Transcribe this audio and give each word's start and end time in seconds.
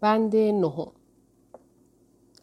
بند 0.00 0.36
نهم 0.36 0.92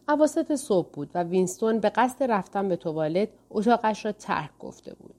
عواسط 0.08 0.54
صبح 0.54 0.90
بود 0.92 1.10
و 1.14 1.22
وینستون 1.22 1.80
به 1.80 1.88
قصد 1.88 2.22
رفتن 2.22 2.68
به 2.68 2.76
توالت 2.76 3.28
اتاقش 3.50 4.04
را 4.04 4.12
ترک 4.12 4.50
گفته 4.58 4.94
بود. 4.94 5.14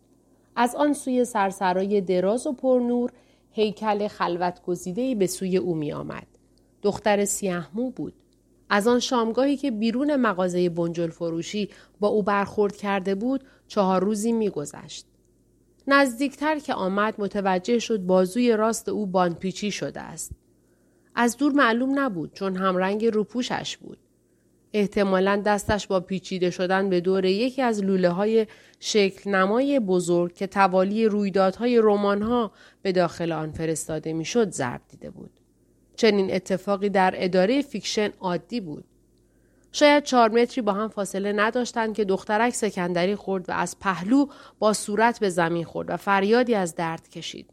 از 0.56 0.76
آن 0.76 0.94
سوی 0.94 1.26
سرسرای 1.26 2.02
دراز 2.02 2.48
و 2.48 2.54
پرنور 2.54 3.12
هیکل 3.52 4.08
خلوت 4.08 4.62
گزیدهی 4.62 5.16
به 5.16 5.28
سوی 5.28 5.58
او 5.58 5.76
می 5.76 5.94
آمد. 5.94 6.28
دختر 6.82 7.26
سیهمو 7.26 7.92
بود. 7.92 8.14
از 8.70 8.88
آن 8.88 9.00
شامگاهی 9.00 9.58
که 9.58 9.72
بیرون 9.72 10.16
مغازه 10.16 10.70
بنجل 10.70 11.10
فروشی 11.10 11.70
با 12.00 12.08
او 12.08 12.24
برخورد 12.24 12.76
کرده 12.76 13.16
بود 13.16 13.44
چهار 13.68 14.04
روزی 14.04 14.32
میگذشت. 14.32 15.06
نزدیکتر 15.88 16.60
که 16.60 16.74
آمد 16.74 17.16
متوجه 17.18 17.80
شد 17.80 18.00
بازوی 18.00 18.58
راست 18.58 18.90
او 18.90 19.06
باندپیچی 19.06 19.72
شده 19.72 20.02
است. 20.02 20.32
از 21.20 21.38
دور 21.38 21.52
معلوم 21.52 22.00
نبود 22.00 22.34
چون 22.34 22.56
همرنگ 22.56 23.06
روپوشش 23.06 23.78
بود. 23.78 23.98
احتمالا 24.74 25.42
دستش 25.46 25.88
با 25.88 26.00
پیچیده 26.00 26.50
شدن 26.50 26.90
به 26.90 27.02
دور 27.02 27.26
یکی 27.26 27.62
از 27.62 27.84
لوله 27.84 28.10
های 28.10 28.48
شکل 28.80 29.30
نمای 29.32 29.80
بزرگ 29.80 30.34
که 30.34 30.48
توالی 30.48 31.06
رویدادهای 31.06 31.78
ها 31.78 32.52
به 32.82 32.92
داخل 32.92 33.32
آن 33.32 33.52
فرستاده 33.52 34.14
می‌شد 34.14 34.52
ضرب 34.52 34.82
دیده 34.90 35.10
بود. 35.10 35.32
چنین 35.96 36.34
اتفاقی 36.34 36.90
در 36.90 37.14
اداره 37.18 37.62
fiction 37.62 38.10
عادی 38.20 38.62
بود. 38.62 38.86
شاید 39.72 40.04
چهار 40.04 40.30
متری 40.30 40.62
با 40.62 40.74
هم 40.74 40.88
فاصله 40.88 41.34
نداشتند 41.34 41.96
که 41.96 42.06
دخترک 42.06 42.54
سکندری 42.54 43.16
خورد 43.16 43.50
و 43.50 43.52
از 43.52 43.80
پهلو 43.80 44.28
با 44.60 44.74
صورت 44.74 45.20
به 45.20 45.30
زمین 45.30 45.66
خورد 45.66 45.90
و 45.90 45.98
فریادی 45.98 46.56
از 46.56 46.76
درد 46.76 47.10
کشید. 47.10 47.50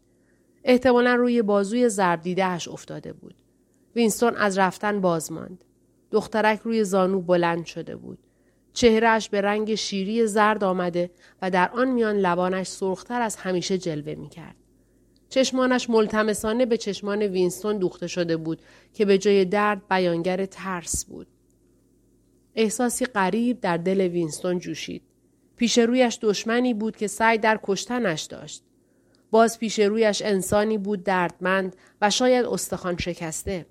احتمالا 0.63 1.15
روی 1.15 1.41
بازوی 1.41 1.89
ضرب 1.89 2.21
دیدهش 2.21 2.67
افتاده 2.67 3.13
بود. 3.13 3.35
وینستون 3.95 4.35
از 4.35 4.57
رفتن 4.57 5.01
باز 5.01 5.31
ماند. 5.31 5.63
دخترک 6.11 6.59
روی 6.59 6.83
زانو 6.83 7.21
بلند 7.21 7.65
شده 7.65 7.95
بود. 7.95 8.19
چهرهش 8.73 9.29
به 9.29 9.41
رنگ 9.41 9.75
شیری 9.75 10.27
زرد 10.27 10.63
آمده 10.63 11.11
و 11.41 11.51
در 11.51 11.69
آن 11.69 11.91
میان 11.91 12.15
لبانش 12.15 12.67
سرختر 12.67 13.21
از 13.21 13.35
همیشه 13.35 13.77
جلوه 13.77 14.15
می 14.15 14.29
کرد. 14.29 14.55
چشمانش 15.29 15.89
ملتمسانه 15.89 16.65
به 16.65 16.77
چشمان 16.77 17.21
وینستون 17.21 17.77
دوخته 17.77 18.07
شده 18.07 18.37
بود 18.37 18.61
که 18.93 19.05
به 19.05 19.17
جای 19.17 19.45
درد 19.45 19.81
بیانگر 19.89 20.45
ترس 20.45 21.05
بود. 21.05 21.27
احساسی 22.55 23.05
غریب 23.05 23.59
در 23.59 23.77
دل 23.77 24.01
وینستون 24.01 24.59
جوشید. 24.59 25.01
پیش 25.55 25.77
رویش 25.77 26.19
دشمنی 26.21 26.73
بود 26.73 26.97
که 26.97 27.07
سعی 27.07 27.37
در 27.37 27.59
کشتنش 27.63 28.21
داشت. 28.21 28.63
باز 29.31 29.59
پیش 29.59 29.79
رویش 29.79 30.21
انسانی 30.25 30.77
بود 30.77 31.03
دردمند 31.03 31.75
و 32.01 32.09
شاید 32.09 32.45
استخوان 32.45 32.97
شکسته. 32.97 33.65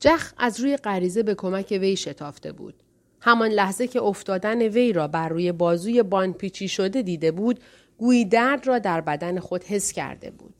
جخ 0.00 0.32
از 0.38 0.60
روی 0.60 0.76
غریزه 0.76 1.22
به 1.22 1.34
کمک 1.34 1.78
وی 1.80 1.96
شتافته 1.96 2.52
بود. 2.52 2.74
همان 3.20 3.50
لحظه 3.50 3.86
که 3.86 4.02
افتادن 4.02 4.62
وی 4.62 4.92
را 4.92 5.08
بر 5.08 5.28
روی 5.28 5.52
بازوی 5.52 6.02
بان 6.02 6.32
پیچی 6.32 6.68
شده 6.68 7.02
دیده 7.02 7.32
بود 7.32 7.60
گویی 7.98 8.24
درد 8.24 8.66
را 8.66 8.78
در 8.78 9.00
بدن 9.00 9.40
خود 9.40 9.64
حس 9.64 9.92
کرده 9.92 10.30
بود. 10.30 10.54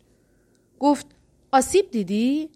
گفت 0.78 1.06
آسیب 1.52 1.90
دیدی؟ 1.90 2.50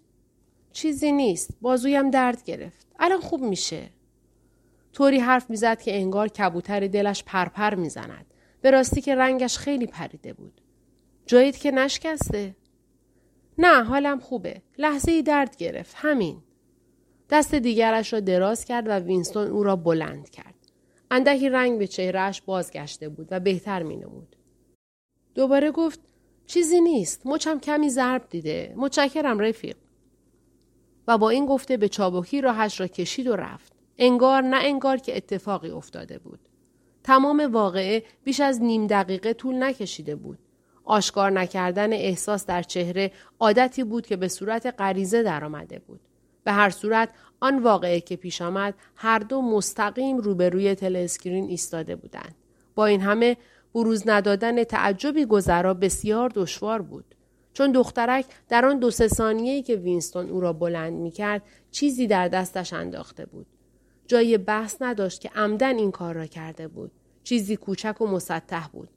چیزی 0.71 1.11
نیست. 1.11 1.49
بازویم 1.61 2.09
درد 2.09 2.43
گرفت. 2.43 2.87
الان 2.99 3.19
خوب 3.19 3.41
میشه. 3.41 3.89
طوری 4.93 5.19
حرف 5.19 5.49
می‌زد 5.49 5.81
که 5.81 5.95
انگار 5.95 6.27
کبوتر 6.27 6.87
دلش 6.87 7.23
پرپر 7.23 7.75
می‌زند. 7.75 8.25
به 8.61 8.71
راستی 8.71 9.01
که 9.01 9.15
رنگش 9.15 9.57
خیلی 9.57 9.87
پریده 9.87 10.33
بود. 10.33 10.61
جایید 11.25 11.57
که 11.57 11.71
نشکسته؟ 11.71 12.55
نه 13.57 13.83
حالم 13.83 14.19
خوبه. 14.19 14.61
لحظه 14.77 15.11
ای 15.11 15.21
درد 15.21 15.57
گرفت. 15.57 15.95
همین. 15.97 16.37
دست 17.29 17.55
دیگرش 17.55 18.13
را 18.13 18.19
دراز 18.19 18.65
کرد 18.65 18.87
و 18.87 18.91
وینستون 18.91 19.47
او 19.47 19.63
را 19.63 19.75
بلند 19.75 20.29
کرد. 20.29 20.55
اندکی 21.11 21.49
رنگ 21.49 21.79
به 21.79 21.87
چهرهش 21.87 22.41
بازگشته 22.41 23.09
بود 23.09 23.27
و 23.31 23.39
بهتر 23.39 23.83
می 23.83 23.97
نمود. 23.97 24.35
دوباره 25.35 25.71
گفت 25.71 25.99
چیزی 26.45 26.81
نیست. 26.81 27.21
مچم 27.25 27.59
کمی 27.59 27.89
ضرب 27.89 28.29
دیده. 28.29 28.73
متشکرم 28.77 29.39
رفیق. 29.39 29.77
و 31.07 31.17
با 31.17 31.29
این 31.29 31.45
گفته 31.45 31.77
به 31.77 31.89
چابکی 31.89 32.41
راهش 32.41 32.79
را 32.79 32.87
کشید 32.87 33.27
و 33.27 33.35
رفت. 33.35 33.73
انگار 33.97 34.41
نه 34.41 34.57
انگار 34.61 34.97
که 34.97 35.17
اتفاقی 35.17 35.69
افتاده 35.69 36.19
بود. 36.19 36.39
تمام 37.03 37.49
واقعه 37.53 38.03
بیش 38.23 38.39
از 38.39 38.61
نیم 38.61 38.87
دقیقه 38.87 39.33
طول 39.33 39.63
نکشیده 39.63 40.15
بود. 40.15 40.39
آشکار 40.83 41.31
نکردن 41.31 41.93
احساس 41.93 42.45
در 42.45 42.61
چهره 42.61 43.11
عادتی 43.39 43.83
بود 43.83 44.05
که 44.05 44.15
به 44.15 44.27
صورت 44.27 44.75
غریزه 44.77 45.23
درآمده 45.23 45.79
بود. 45.79 45.99
به 46.43 46.51
هر 46.51 46.69
صورت 46.69 47.09
آن 47.39 47.59
واقعه 47.59 48.01
که 48.01 48.15
پیش 48.15 48.41
آمد 48.41 48.73
هر 48.95 49.19
دو 49.19 49.41
مستقیم 49.41 50.17
روبروی 50.17 50.75
تلسکرین 50.75 51.49
ایستاده 51.49 51.95
بودند. 51.95 52.35
با 52.75 52.85
این 52.85 53.01
همه 53.01 53.37
بروز 53.75 54.07
ندادن 54.07 54.63
تعجبی 54.63 55.25
گذرا 55.25 55.73
بسیار 55.73 56.31
دشوار 56.35 56.81
بود. 56.81 57.05
چون 57.53 57.71
دخترک 57.71 58.25
در 58.49 58.65
آن 58.65 58.79
دو 58.79 58.91
سه 58.91 59.07
ثانیه‌ای 59.07 59.61
که 59.61 59.75
وینستون 59.75 60.29
او 60.29 60.41
را 60.41 60.53
بلند 60.53 60.93
می 60.93 61.11
کرد 61.11 61.41
چیزی 61.71 62.07
در 62.07 62.27
دستش 62.27 62.73
انداخته 62.73 63.25
بود. 63.25 63.45
جای 64.07 64.37
بحث 64.37 64.75
نداشت 64.81 65.21
که 65.21 65.29
عمدن 65.35 65.77
این 65.77 65.91
کار 65.91 66.15
را 66.15 66.25
کرده 66.25 66.67
بود. 66.67 66.91
چیزی 67.23 67.55
کوچک 67.55 68.01
و 68.01 68.07
مسطح 68.07 68.67
بود. 68.67 68.89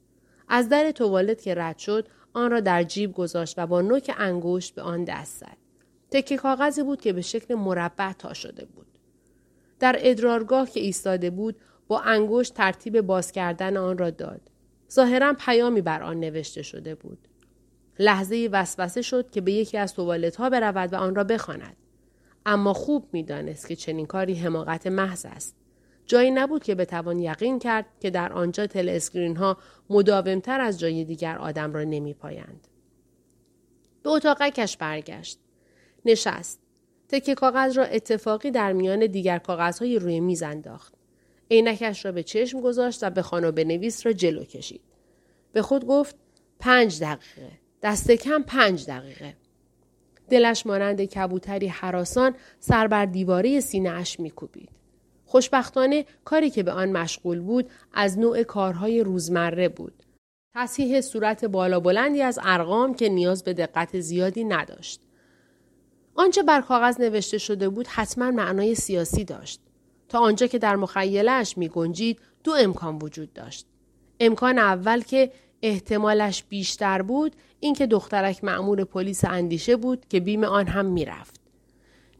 از 0.48 0.68
در 0.68 0.90
توالت 0.90 1.42
که 1.42 1.54
رد 1.54 1.78
شد 1.78 2.08
آن 2.32 2.50
را 2.50 2.60
در 2.60 2.82
جیب 2.82 3.12
گذاشت 3.12 3.54
و 3.58 3.66
با 3.66 3.80
نوک 3.80 4.14
انگشت 4.18 4.74
به 4.74 4.82
آن 4.82 5.04
دست 5.04 5.38
زد. 5.40 5.65
تکه 6.10 6.36
کاغذی 6.36 6.82
بود 6.82 7.00
که 7.00 7.12
به 7.12 7.22
شکل 7.22 7.54
مربع 7.54 8.12
تا 8.12 8.34
شده 8.34 8.64
بود. 8.64 8.86
در 9.78 9.96
ادرارگاه 9.98 10.70
که 10.70 10.80
ایستاده 10.80 11.30
بود 11.30 11.56
با 11.88 12.00
انگشت 12.00 12.54
ترتیب 12.54 13.00
باز 13.00 13.32
کردن 13.32 13.76
آن 13.76 13.98
را 13.98 14.10
داد. 14.10 14.40
ظاهرا 14.92 15.36
پیامی 15.38 15.80
بر 15.80 16.02
آن 16.02 16.20
نوشته 16.20 16.62
شده 16.62 16.94
بود. 16.94 17.18
لحظه 17.98 18.48
وسوسه 18.52 19.02
شد 19.02 19.30
که 19.30 19.40
به 19.40 19.52
یکی 19.52 19.78
از 19.78 19.94
توالت 19.94 20.36
ها 20.36 20.50
برود 20.50 20.92
و 20.92 20.96
آن 20.96 21.14
را 21.14 21.24
بخواند. 21.24 21.76
اما 22.46 22.72
خوب 22.72 23.08
می‌دانست 23.12 23.68
که 23.68 23.76
چنین 23.76 24.06
کاری 24.06 24.34
حماقت 24.34 24.86
محض 24.86 25.26
است. 25.26 25.56
جایی 26.06 26.30
نبود 26.30 26.64
که 26.64 26.74
بتوان 26.74 27.18
یقین 27.18 27.58
کرد 27.58 27.86
که 28.00 28.10
در 28.10 28.32
آنجا 28.32 28.66
telescreen 28.66 29.36
ها 29.36 29.56
مداومتر 29.90 30.60
از 30.60 30.80
جای 30.80 31.04
دیگر 31.04 31.38
آدم 31.38 31.72
را 31.72 31.84
نمی 31.84 32.14
پایند. 32.14 32.68
به 34.02 34.10
اتاقکش 34.10 34.76
برگشت. 34.76 35.38
نشست. 36.06 36.60
تکه 37.08 37.34
کاغذ 37.34 37.78
را 37.78 37.84
اتفاقی 37.84 38.50
در 38.50 38.72
میان 38.72 39.06
دیگر 39.06 39.38
کاغذهای 39.38 39.98
روی 39.98 40.20
میز 40.20 40.42
انداخت. 40.42 40.94
عینکش 41.50 42.04
را 42.04 42.12
به 42.12 42.22
چشم 42.22 42.60
گذاشت 42.60 43.02
و 43.02 43.10
بخوان 43.10 43.22
و 43.22 43.50
بنویس 43.50 44.06
را 44.06 44.12
جلو 44.12 44.44
کشید. 44.44 44.80
به 45.52 45.62
خود 45.62 45.86
گفت 45.86 46.16
پنج 46.60 47.00
دقیقه. 47.00 47.50
دست 47.82 48.10
کم 48.10 48.42
پنج 48.42 48.86
دقیقه. 48.86 49.36
دلش 50.30 50.66
مانند 50.66 51.00
کبوتری 51.04 51.66
حراسان 51.66 52.34
سر 52.60 52.86
بر 52.86 53.04
دیواره 53.04 53.60
سینه 53.60 53.90
اش 53.90 54.20
میکوبید. 54.20 54.68
خوشبختانه 55.24 56.04
کاری 56.24 56.50
که 56.50 56.62
به 56.62 56.72
آن 56.72 56.92
مشغول 56.92 57.40
بود 57.40 57.70
از 57.92 58.18
نوع 58.18 58.42
کارهای 58.42 59.00
روزمره 59.00 59.68
بود. 59.68 60.02
تصحیح 60.54 61.00
صورت 61.00 61.44
بالا 61.44 61.80
بلندی 61.80 62.22
از 62.22 62.38
ارقام 62.42 62.94
که 62.94 63.08
نیاز 63.08 63.44
به 63.44 63.52
دقت 63.52 64.00
زیادی 64.00 64.44
نداشت. 64.44 65.05
آنچه 66.16 66.42
بر 66.42 66.60
کاغذ 66.60 67.00
نوشته 67.00 67.38
شده 67.38 67.68
بود 67.68 67.86
حتما 67.86 68.30
معنای 68.30 68.74
سیاسی 68.74 69.24
داشت. 69.24 69.60
تا 70.08 70.18
آنجا 70.18 70.46
که 70.46 70.58
در 70.58 70.76
مخیلش 70.76 71.58
می 71.58 71.68
گنجید 71.68 72.20
دو 72.44 72.52
امکان 72.52 72.98
وجود 72.98 73.32
داشت. 73.32 73.66
امکان 74.20 74.58
اول 74.58 75.00
که 75.00 75.32
احتمالش 75.62 76.44
بیشتر 76.48 77.02
بود 77.02 77.36
اینکه 77.60 77.86
دخترک 77.86 78.44
معمور 78.44 78.84
پلیس 78.84 79.24
اندیشه 79.24 79.76
بود 79.76 80.06
که 80.08 80.20
بیم 80.20 80.44
آن 80.44 80.66
هم 80.66 80.86
می‌رفت. 80.86 81.40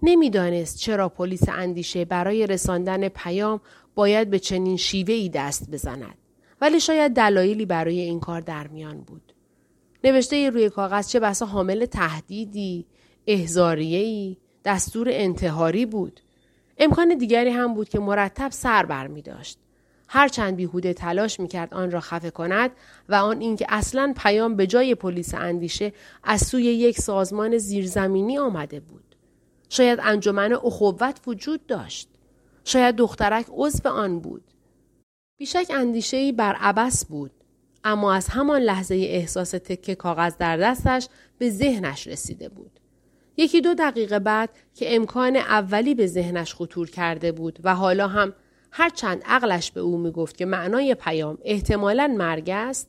نمی‌دانست 0.02 0.78
چرا 0.78 1.08
پلیس 1.08 1.48
اندیشه 1.48 2.04
برای 2.04 2.46
رساندن 2.46 3.08
پیام 3.08 3.60
باید 3.94 4.30
به 4.30 4.38
چنین 4.38 4.76
شیوه 4.76 5.28
دست 5.28 5.70
بزند. 5.70 6.18
ولی 6.60 6.80
شاید 6.80 7.12
دلایلی 7.12 7.66
برای 7.66 8.00
این 8.00 8.20
کار 8.20 8.40
در 8.40 8.66
میان 8.66 9.00
بود. 9.00 9.32
نوشته 10.04 10.50
روی 10.50 10.70
کاغذ 10.70 11.08
چه 11.08 11.20
بسا 11.20 11.46
حامل 11.46 11.86
تهدیدی، 11.86 12.86
احزاریهی، 13.26 14.36
دستور 14.64 15.08
انتحاری 15.10 15.86
بود. 15.86 16.20
امکان 16.78 17.18
دیگری 17.18 17.50
هم 17.50 17.74
بود 17.74 17.88
که 17.88 17.98
مرتب 17.98 18.50
سر 18.50 18.86
بر 18.86 19.06
می 19.06 19.22
داشت. 19.22 19.58
هرچند 20.08 20.56
بیهوده 20.56 20.92
تلاش 20.92 21.40
می‌کرد 21.40 21.74
آن 21.74 21.90
را 21.90 22.00
خفه 22.00 22.30
کند 22.30 22.70
و 23.08 23.14
آن 23.14 23.40
اینکه 23.40 23.66
اصلا 23.68 24.14
پیام 24.16 24.56
به 24.56 24.66
جای 24.66 24.94
پلیس 24.94 25.34
اندیشه 25.34 25.92
از 26.24 26.40
سوی 26.40 26.62
یک 26.62 27.00
سازمان 27.00 27.58
زیرزمینی 27.58 28.38
آمده 28.38 28.80
بود. 28.80 29.16
شاید 29.68 30.00
انجمن 30.02 30.52
اخوت 30.52 31.20
وجود 31.26 31.66
داشت. 31.66 32.08
شاید 32.64 32.96
دخترک 32.96 33.46
عضو 33.48 33.88
آن 33.88 34.20
بود. 34.20 34.44
بیشک 35.38 35.66
اندیشه 35.74 36.16
ای 36.16 36.32
بر 36.32 36.56
عبس 36.60 37.04
بود. 37.04 37.30
اما 37.84 38.14
از 38.14 38.28
همان 38.28 38.60
لحظه 38.60 38.94
احساس 38.94 39.50
تکه 39.50 39.94
کاغذ 39.94 40.36
در 40.36 40.56
دستش 40.56 41.08
به 41.38 41.50
ذهنش 41.50 42.06
رسیده 42.06 42.48
بود. 42.48 42.80
یکی 43.36 43.60
دو 43.60 43.74
دقیقه 43.74 44.18
بعد 44.18 44.50
که 44.74 44.96
امکان 44.96 45.36
اولی 45.36 45.94
به 45.94 46.06
ذهنش 46.06 46.54
خطور 46.54 46.90
کرده 46.90 47.32
بود 47.32 47.58
و 47.64 47.74
حالا 47.74 48.08
هم 48.08 48.32
هرچند 48.70 49.22
عقلش 49.26 49.70
به 49.70 49.80
او 49.80 49.98
می‌گفت 49.98 50.36
که 50.36 50.46
معنای 50.46 50.94
پیام 50.94 51.38
احتمالا 51.44 52.14
مرگ 52.18 52.50
است 52.50 52.88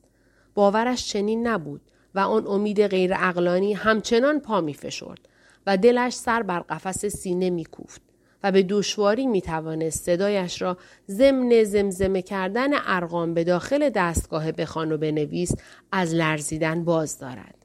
باورش 0.55 1.07
چنین 1.07 1.47
نبود 1.47 1.81
و 2.15 2.19
آن 2.19 2.47
امید 2.47 2.87
غیر 2.87 3.13
اقلانی 3.13 3.73
همچنان 3.73 4.39
پا 4.39 4.61
می 4.61 4.73
فشرد 4.73 5.19
و 5.67 5.77
دلش 5.77 6.13
سر 6.13 6.43
بر 6.43 6.59
قفس 6.59 7.05
سینه 7.05 7.49
می 7.49 7.65
کوفت 7.65 8.01
و 8.43 8.51
به 8.51 8.63
دشواری 8.63 9.27
می 9.27 9.41
توانست 9.41 10.03
صدایش 10.03 10.61
را 10.61 10.77
ضمن 11.09 11.63
زمزمه 11.63 12.21
کردن 12.21 12.69
ارقام 12.73 13.33
به 13.33 13.43
داخل 13.43 13.89
دستگاه 13.89 14.51
بخوان 14.51 14.91
و 14.91 14.97
بنویس 14.97 15.51
از 15.91 16.13
لرزیدن 16.13 16.83
باز 16.83 17.19
دارد. 17.19 17.56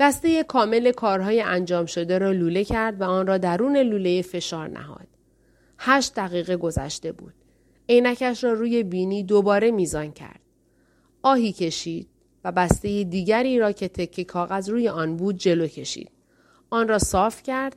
دسته 0.00 0.44
کامل 0.44 0.92
کارهای 0.92 1.40
انجام 1.40 1.86
شده 1.86 2.18
را 2.18 2.32
لوله 2.32 2.64
کرد 2.64 3.00
و 3.00 3.04
آن 3.04 3.26
را 3.26 3.38
درون 3.38 3.76
لوله 3.76 4.22
فشار 4.22 4.68
نهاد. 4.68 5.06
هشت 5.78 6.14
دقیقه 6.14 6.56
گذشته 6.56 7.12
بود. 7.12 7.34
عینکش 7.88 8.44
را 8.44 8.52
روی 8.52 8.82
بینی 8.82 9.22
دوباره 9.22 9.70
میزان 9.70 10.12
کرد. 10.12 10.40
آهی 11.22 11.52
کشید 11.52 12.08
و 12.44 12.52
بسته 12.52 13.04
دیگری 13.04 13.58
را 13.58 13.72
که 13.72 13.88
تکه 13.88 14.24
کاغذ 14.24 14.70
روی 14.70 14.88
آن 14.88 15.16
بود 15.16 15.36
جلو 15.36 15.66
کشید. 15.66 16.10
آن 16.70 16.88
را 16.88 16.98
صاف 16.98 17.42
کرد 17.42 17.76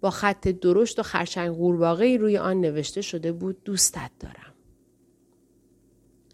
با 0.00 0.10
خط 0.10 0.48
درشت 0.48 0.98
و 0.98 1.02
خرچنگ 1.02 1.56
قورباغه 1.56 2.16
روی 2.16 2.38
آن 2.38 2.60
نوشته 2.60 3.00
شده 3.00 3.32
بود 3.32 3.64
دوستت 3.64 4.10
دارم. 4.20 4.54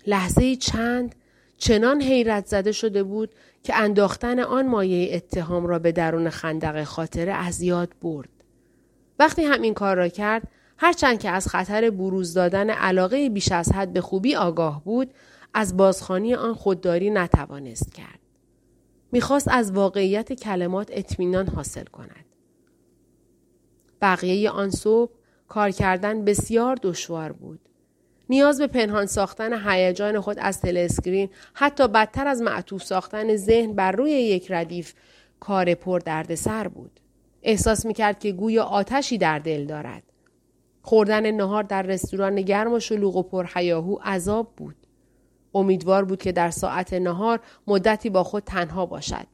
لحظه 0.06 0.56
چند 0.56 1.14
چنان 1.56 2.02
حیرت 2.02 2.46
زده 2.46 2.72
شده 2.72 3.02
بود 3.02 3.34
که 3.66 3.76
انداختن 3.76 4.40
آن 4.40 4.68
مایه 4.68 5.16
اتهام 5.16 5.66
را 5.66 5.78
به 5.78 5.92
درون 5.92 6.30
خندق 6.30 6.84
خاطره 6.84 7.32
از 7.32 7.62
یاد 7.62 7.94
برد. 8.02 8.28
وقتی 9.18 9.44
هم 9.44 9.62
این 9.62 9.74
کار 9.74 9.96
را 9.96 10.08
کرد 10.08 10.48
هرچند 10.78 11.18
که 11.18 11.30
از 11.30 11.48
خطر 11.48 11.90
بروز 11.90 12.34
دادن 12.34 12.70
علاقه 12.70 13.28
بیش 13.28 13.52
از 13.52 13.72
حد 13.72 13.92
به 13.92 14.00
خوبی 14.00 14.34
آگاه 14.36 14.84
بود 14.84 15.14
از 15.54 15.76
بازخانی 15.76 16.34
آن 16.34 16.54
خودداری 16.54 17.10
نتوانست 17.10 17.94
کرد. 17.94 18.18
می‌خواست 19.12 19.48
از 19.48 19.72
واقعیت 19.72 20.32
کلمات 20.32 20.88
اطمینان 20.92 21.46
حاصل 21.46 21.84
کند. 21.84 22.24
بقیه 24.00 24.50
آن 24.50 24.70
صبح 24.70 25.12
کار 25.48 25.70
کردن 25.70 26.24
بسیار 26.24 26.76
دشوار 26.82 27.32
بود. 27.32 27.60
نیاز 28.28 28.60
به 28.60 28.66
پنهان 28.66 29.06
ساختن 29.06 29.68
هیجان 29.68 30.20
خود 30.20 30.38
از 30.38 30.60
تلسکرین 30.60 31.28
حتی 31.54 31.88
بدتر 31.88 32.26
از 32.26 32.42
معطوف 32.42 32.84
ساختن 32.84 33.36
ذهن 33.36 33.74
بر 33.74 33.92
روی 33.92 34.10
یک 34.10 34.46
ردیف 34.50 34.94
کار 35.40 35.74
پر 35.74 35.98
دردسر 35.98 36.68
بود. 36.68 37.00
احساس 37.42 37.86
می‌کرد 37.86 38.18
که 38.18 38.32
گویا 38.32 38.64
آتشی 38.64 39.18
در 39.18 39.38
دل 39.38 39.64
دارد. 39.64 40.02
خوردن 40.82 41.30
نهار 41.30 41.62
در 41.62 41.82
رستوران 41.82 42.42
گرم 42.42 42.72
و 42.72 42.80
شلوغ 42.80 43.16
و 43.16 43.22
پرهیاهو 43.22 43.98
عذاب 44.04 44.52
بود. 44.56 44.76
امیدوار 45.54 46.04
بود 46.04 46.22
که 46.22 46.32
در 46.32 46.50
ساعت 46.50 46.92
نهار 46.92 47.40
مدتی 47.66 48.10
با 48.10 48.24
خود 48.24 48.42
تنها 48.44 48.86
باشد. 48.86 49.26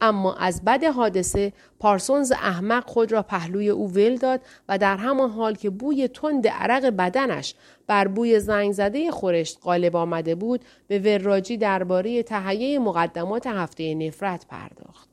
اما 0.00 0.34
از 0.34 0.64
بد 0.64 0.84
حادثه 0.84 1.52
پارسونز 1.78 2.32
احمق 2.32 2.86
خود 2.86 3.12
را 3.12 3.22
پهلوی 3.22 3.68
او 3.68 3.92
ول 3.92 4.16
داد 4.16 4.40
و 4.68 4.78
در 4.78 4.96
همان 4.96 5.30
حال 5.30 5.54
که 5.54 5.70
بوی 5.70 6.08
تند 6.08 6.48
عرق 6.48 6.86
بدنش 6.86 7.54
بر 7.86 8.08
بوی 8.08 8.40
زنگ 8.40 8.72
زده 8.72 9.10
خورشت 9.10 9.58
غالب 9.62 9.96
آمده 9.96 10.34
بود 10.34 10.64
به 10.88 10.98
وراجی 10.98 11.56
درباره 11.56 12.22
تهیه 12.22 12.78
مقدمات 12.78 13.46
هفته 13.46 13.94
نفرت 13.94 14.46
پرداخت. 14.46 15.08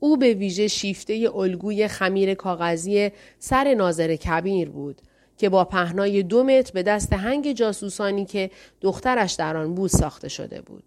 او 0.00 0.16
به 0.16 0.34
ویژه 0.34 0.68
شیفته 0.68 1.30
الگوی 1.34 1.88
خمیر 1.88 2.34
کاغذی 2.34 3.10
سر 3.38 3.74
ناظر 3.74 4.16
کبیر 4.16 4.68
بود 4.68 5.00
که 5.36 5.48
با 5.48 5.64
پهنای 5.64 6.22
دو 6.22 6.44
متر 6.44 6.72
به 6.72 6.82
دست 6.82 7.12
هنگ 7.12 7.52
جاسوسانی 7.52 8.24
که 8.24 8.50
دخترش 8.80 9.32
در 9.32 9.56
آن 9.56 9.74
بود 9.74 9.90
ساخته 9.90 10.28
شده 10.28 10.60
بود. 10.60 10.82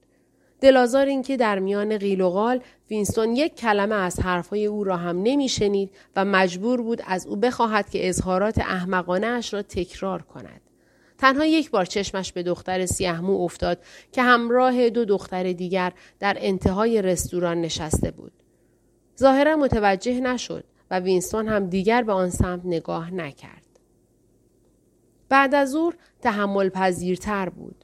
دلازار 0.63 1.06
اینکه 1.06 1.38
در 1.38 1.60
میان 1.60 1.98
قیل 1.98 2.21
و 2.21 2.30
قال 2.30 2.62
وینستون 2.89 3.36
یک 3.36 3.56
کلمه 3.56 3.95
از 3.95 4.19
حرفهای 4.19 4.65
او 4.65 4.83
را 4.83 4.98
هم 4.98 5.21
نمیشنید 5.24 5.92
و 6.15 6.25
مجبور 6.25 6.81
بود 6.81 7.01
از 7.06 7.27
او 7.27 7.36
بخواهد 7.36 7.89
که 7.89 8.10
اظهارات 8.10 8.57
احمقانه 8.57 9.27
اش 9.27 9.54
را 9.54 9.62
تکرار 9.62 10.21
کند. 10.21 10.62
تنها 11.18 11.45
یک 11.45 11.71
بار 11.71 11.86
چشمش 11.86 12.33
به 12.33 12.44
دختر 12.44 12.86
سیهمو 12.86 13.42
افتاد 13.44 13.80
که 14.12 14.21
همراه 14.21 14.89
دو 14.89 15.06
دختر 15.06 15.54
دیگر 15.54 15.94
در 16.19 16.38
انتهای 16.39 17.01
رستوران 17.01 17.62
نشسته 17.62 18.12
بود. 18.12 18.33
ظاهرا 19.19 19.56
متوجه 19.56 20.19
نشد 20.19 20.63
و 20.92 21.00
وینستون 21.00 21.48
هم 21.48 21.69
دیگر 21.69 22.04
به 22.04 22.13
آن 22.13 22.30
سمت 22.30 22.62
نگاه 22.65 23.13
نکرد. 23.13 23.80
بعد 25.30 25.56
از 25.56 25.71
ظهر 25.71 25.94
تحمل 26.21 26.69
پذیرتر 26.69 27.50
بود. 27.50 27.83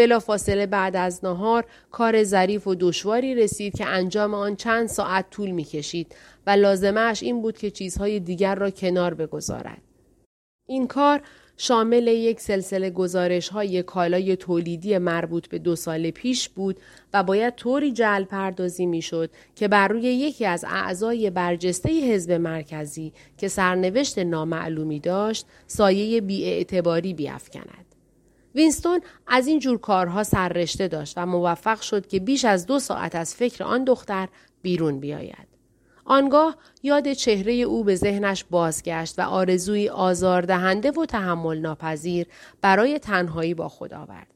بلافاصله 0.00 0.66
بعد 0.66 0.96
از 0.96 1.24
نهار 1.24 1.64
کار 1.90 2.24
ظریف 2.24 2.66
و 2.66 2.74
دشواری 2.74 3.34
رسید 3.34 3.76
که 3.76 3.86
انجام 3.86 4.34
آن 4.34 4.56
چند 4.56 4.86
ساعت 4.86 5.30
طول 5.30 5.50
می 5.50 5.64
کشید 5.64 6.14
و 6.46 6.50
لازمش 6.50 7.22
این 7.22 7.42
بود 7.42 7.58
که 7.58 7.70
چیزهای 7.70 8.20
دیگر 8.20 8.54
را 8.54 8.70
کنار 8.70 9.14
بگذارد. 9.14 9.82
این 10.66 10.86
کار 10.86 11.20
شامل 11.56 12.06
یک 12.06 12.40
سلسله 12.40 12.90
گزارش 12.90 13.48
های 13.48 13.82
کالای 13.82 14.36
تولیدی 14.36 14.98
مربوط 14.98 15.48
به 15.48 15.58
دو 15.58 15.76
سال 15.76 16.10
پیش 16.10 16.48
بود 16.48 16.80
و 17.14 17.22
باید 17.22 17.54
طوری 17.54 17.92
جل 17.92 18.24
پردازی 18.24 18.86
می 18.86 19.02
شد 19.02 19.30
که 19.56 19.68
بر 19.68 19.88
روی 19.88 20.02
یکی 20.02 20.46
از 20.46 20.64
اعضای 20.68 21.30
برجسته 21.30 21.90
حزب 21.90 22.32
مرکزی 22.32 23.12
که 23.38 23.48
سرنوشت 23.48 24.18
نامعلومی 24.18 25.00
داشت 25.00 25.46
سایه 25.66 26.20
بیاعتباری 26.20 27.14
بیافکند. 27.14 27.89
وینستون 28.54 29.00
از 29.26 29.46
این 29.46 29.58
جور 29.58 29.78
کارها 29.78 30.22
سررشته 30.22 30.88
داشت 30.88 31.14
و 31.16 31.26
موفق 31.26 31.80
شد 31.80 32.06
که 32.06 32.20
بیش 32.20 32.44
از 32.44 32.66
دو 32.66 32.78
ساعت 32.78 33.14
از 33.14 33.34
فکر 33.34 33.64
آن 33.64 33.84
دختر 33.84 34.28
بیرون 34.62 35.00
بیاید. 35.00 35.50
آنگاه 36.04 36.56
یاد 36.82 37.12
چهره 37.12 37.52
او 37.52 37.84
به 37.84 37.96
ذهنش 37.96 38.44
بازگشت 38.50 39.18
و 39.18 39.22
آرزوی 39.22 39.88
آزاردهنده 39.88 40.90
و 40.90 41.06
تحمل 41.06 41.58
ناپذیر 41.58 42.26
برای 42.60 42.98
تنهایی 42.98 43.54
با 43.54 43.68
خود 43.68 43.94
آورد. 43.94 44.26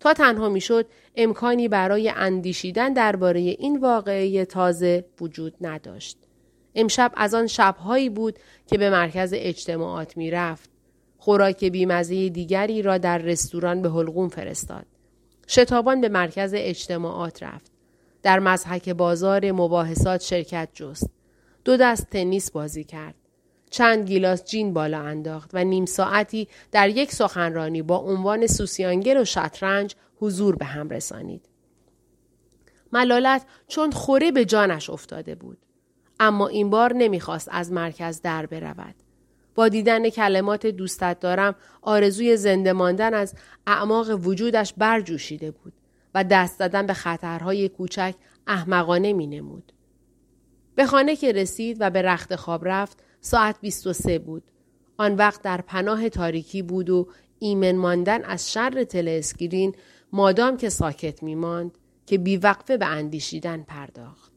تا 0.00 0.12
تنها 0.14 0.48
می‌شد 0.48 0.86
امکانی 1.16 1.68
برای 1.68 2.08
اندیشیدن 2.08 2.92
درباره 2.92 3.40
این 3.40 3.80
واقعه 3.80 4.44
تازه 4.44 5.04
وجود 5.20 5.54
نداشت. 5.60 6.18
امشب 6.74 7.12
از 7.16 7.34
آن 7.34 7.46
شبهایی 7.46 8.08
بود 8.08 8.38
که 8.66 8.78
به 8.78 8.90
مرکز 8.90 9.32
اجتماعات 9.36 10.16
می 10.16 10.30
رفت. 10.30 10.71
خوراک 11.22 11.64
بیمزه 11.64 12.28
دیگری 12.28 12.82
را 12.82 12.98
در 12.98 13.18
رستوران 13.18 13.82
به 13.82 13.90
حلقوم 13.90 14.28
فرستاد. 14.28 14.86
شتابان 15.48 16.00
به 16.00 16.08
مرکز 16.08 16.52
اجتماعات 16.56 17.42
رفت. 17.42 17.70
در 18.22 18.38
مزحک 18.38 18.88
بازار 18.88 19.52
مباحثات 19.52 20.20
شرکت 20.20 20.68
جست. 20.74 21.10
دو 21.64 21.76
دست 21.76 22.10
تنیس 22.10 22.50
بازی 22.50 22.84
کرد. 22.84 23.14
چند 23.70 24.08
گیلاس 24.08 24.44
جین 24.44 24.72
بالا 24.72 25.00
انداخت 25.00 25.50
و 25.52 25.64
نیم 25.64 25.86
ساعتی 25.86 26.48
در 26.72 26.88
یک 26.88 27.12
سخنرانی 27.12 27.82
با 27.82 27.96
عنوان 27.96 28.46
سوسیانگل 28.46 29.20
و 29.20 29.24
شطرنج 29.24 29.94
حضور 30.20 30.56
به 30.56 30.64
هم 30.64 30.88
رسانید. 30.88 31.48
ملالت 32.92 33.46
چون 33.68 33.90
خوره 33.90 34.32
به 34.32 34.44
جانش 34.44 34.90
افتاده 34.90 35.34
بود. 35.34 35.58
اما 36.20 36.48
این 36.48 36.70
بار 36.70 36.92
نمی‌خواست 36.92 37.48
از 37.52 37.72
مرکز 37.72 38.22
در 38.22 38.46
برود. 38.46 38.94
با 39.54 39.68
دیدن 39.68 40.10
کلمات 40.10 40.66
دوستت 40.66 41.20
دارم 41.20 41.54
آرزوی 41.82 42.36
زنده 42.36 42.72
ماندن 42.72 43.14
از 43.14 43.34
اعماق 43.66 44.26
وجودش 44.26 44.74
برجوشیده 44.76 45.50
بود. 45.50 45.72
و 46.14 46.24
دست 46.24 46.58
زدن 46.58 46.86
به 46.86 46.94
خطرهای 46.94 47.68
کوچک 47.68 48.14
احمقانه 48.46 49.12
می 49.12 49.26
نمود. 49.26 49.72
به 50.74 50.86
خانه 50.86 51.16
که 51.16 51.32
رسید 51.32 51.76
و 51.80 51.90
به 51.90 52.02
رخت 52.02 52.36
خواب 52.36 52.68
رفت 52.68 52.98
ساعت 53.20 53.56
23 53.60 54.18
بود. 54.18 54.42
آن 54.96 55.14
وقت 55.14 55.42
در 55.42 55.60
پناه 55.60 56.08
تاریکی 56.08 56.62
بود 56.62 56.90
و 56.90 57.08
ایمن 57.38 57.76
ماندن 57.76 58.24
از 58.24 58.52
شر 58.52 58.84
تلسکرین 58.84 59.74
مادام 60.12 60.56
که 60.56 60.68
ساکت 60.68 61.22
می 61.22 61.34
ماند 61.34 61.78
که 62.06 62.18
بیوقفه 62.18 62.76
به 62.76 62.86
اندیشیدن 62.86 63.62
پرداخت. 63.62 64.31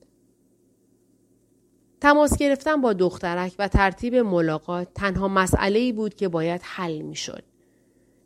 تماس 2.01 2.37
گرفتن 2.37 2.81
با 2.81 2.93
دخترک 2.93 3.55
و 3.59 3.67
ترتیب 3.67 4.15
ملاقات 4.15 4.87
تنها 4.95 5.27
مسئله 5.27 5.79
ای 5.79 5.91
بود 5.91 6.13
که 6.13 6.27
باید 6.27 6.61
حل 6.63 7.01
می 7.01 7.15
شد. 7.15 7.43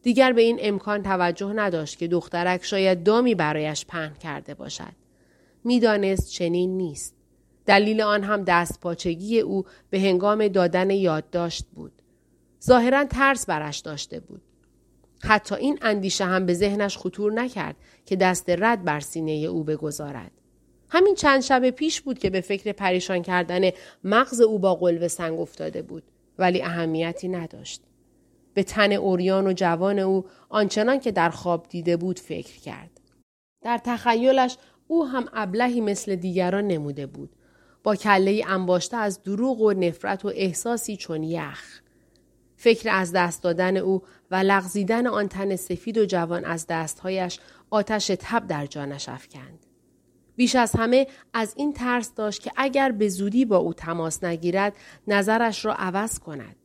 دیگر 0.02 0.34
به 0.34 0.42
این 0.42 0.58
امکان 0.62 1.04
توجه 1.04 1.54
نداشت 1.54 1.98
که 1.98 2.08
دخترک 2.08 2.66
شاید 2.66 3.04
دامی 3.04 3.36
برایش 3.36 3.86
پهن 3.86 4.14
کرده 4.14 4.54
باشد. 4.54 4.94
می‌دانست 5.64 6.30
چنین 6.30 6.78
نیست. 6.78 7.16
دلیل 7.66 8.02
آن 8.02 8.24
هم 8.24 8.44
دست 8.44 8.80
پاچگی 8.80 9.40
او 9.40 9.66
به 9.90 10.00
هنگام 10.00 10.48
دادن 10.48 10.90
یادداشت 10.90 11.66
بود. 11.76 11.92
ظاهرا 12.64 13.06
ترس 13.06 13.46
برش 13.46 13.80
داشته 13.80 14.20
بود. 14.20 14.42
حتی 15.24 15.56
این 15.56 15.80
اندیشه 15.82 16.26
هم 16.26 16.46
به 16.46 16.54
ذهنش 16.54 16.98
خطور 16.98 17.34
نکرد 17.34 17.76
که 18.06 18.16
دست 18.16 18.50
رد 18.50 18.84
بر 18.84 19.00
سینه 19.00 19.32
او 19.32 19.64
بگذارد. 19.64 20.32
همین 20.90 21.16
چند 21.16 21.42
شب 21.42 21.70
پیش 21.70 22.02
بود 22.02 22.20
که 22.20 22.30
به 22.30 22.42
فکر 22.42 22.72
پریشان 22.72 23.22
کردن 23.22 23.70
مغز 24.04 24.42
او 24.42 24.60
با 24.60 24.76
قلب 24.76 25.08
سنگ 25.08 25.40
افتاده 25.40 25.82
بود 25.82 26.04
ولی 26.40 26.62
اهمیتی 26.62 27.28
نداشت. 27.28 27.82
به 28.54 28.64
تن 28.64 28.92
اوریان 28.92 29.48
و 29.48 29.54
جوان 29.54 30.00
او 30.00 30.26
آنچنان 30.50 31.00
که 31.00 31.12
در 31.12 31.30
خواب 31.30 31.68
دیده 31.70 31.98
بود 31.98 32.20
فکر 32.20 32.60
کرد. 32.60 33.00
در 33.62 33.78
تخیلش 33.78 34.58
او 34.88 35.06
هم 35.06 35.30
ابلهی 35.34 35.82
مثل 35.82 36.16
دیگران 36.16 36.68
نموده 36.68 37.06
بود. 37.06 37.36
با 37.84 37.96
کله 37.96 38.44
انباشته 38.48 38.98
از 38.98 39.24
دروغ 39.24 39.62
و 39.62 39.74
نفرت 39.74 40.26
و 40.26 40.32
احساسی 40.36 40.98
چون 40.98 41.24
یخ. 41.24 41.82
فکر 42.56 42.90
از 42.90 43.12
دست 43.12 43.44
دادن 43.44 43.78
او 43.78 44.02
و 44.32 44.36
لغزیدن 44.36 45.08
آن 45.08 45.28
تن 45.28 45.56
سفید 45.56 45.98
و 45.98 46.06
جوان 46.06 46.46
از 46.46 46.68
دستهایش 46.68 47.40
آتش 47.70 48.12
تب 48.20 48.48
در 48.48 48.66
جانش 48.66 49.10
افکند. 49.10 49.69
بیش 50.40 50.56
از 50.56 50.72
همه 50.76 51.08
از 51.34 51.54
این 51.58 51.74
ترس 51.74 52.14
داشت 52.14 52.42
که 52.42 52.52
اگر 52.56 52.92
به 52.92 53.10
زودی 53.10 53.46
با 53.46 53.58
او 53.58 53.74
تماس 53.74 54.24
نگیرد 54.24 54.74
نظرش 55.08 55.66
را 55.66 55.74
عوض 55.74 56.20
کند. 56.20 56.56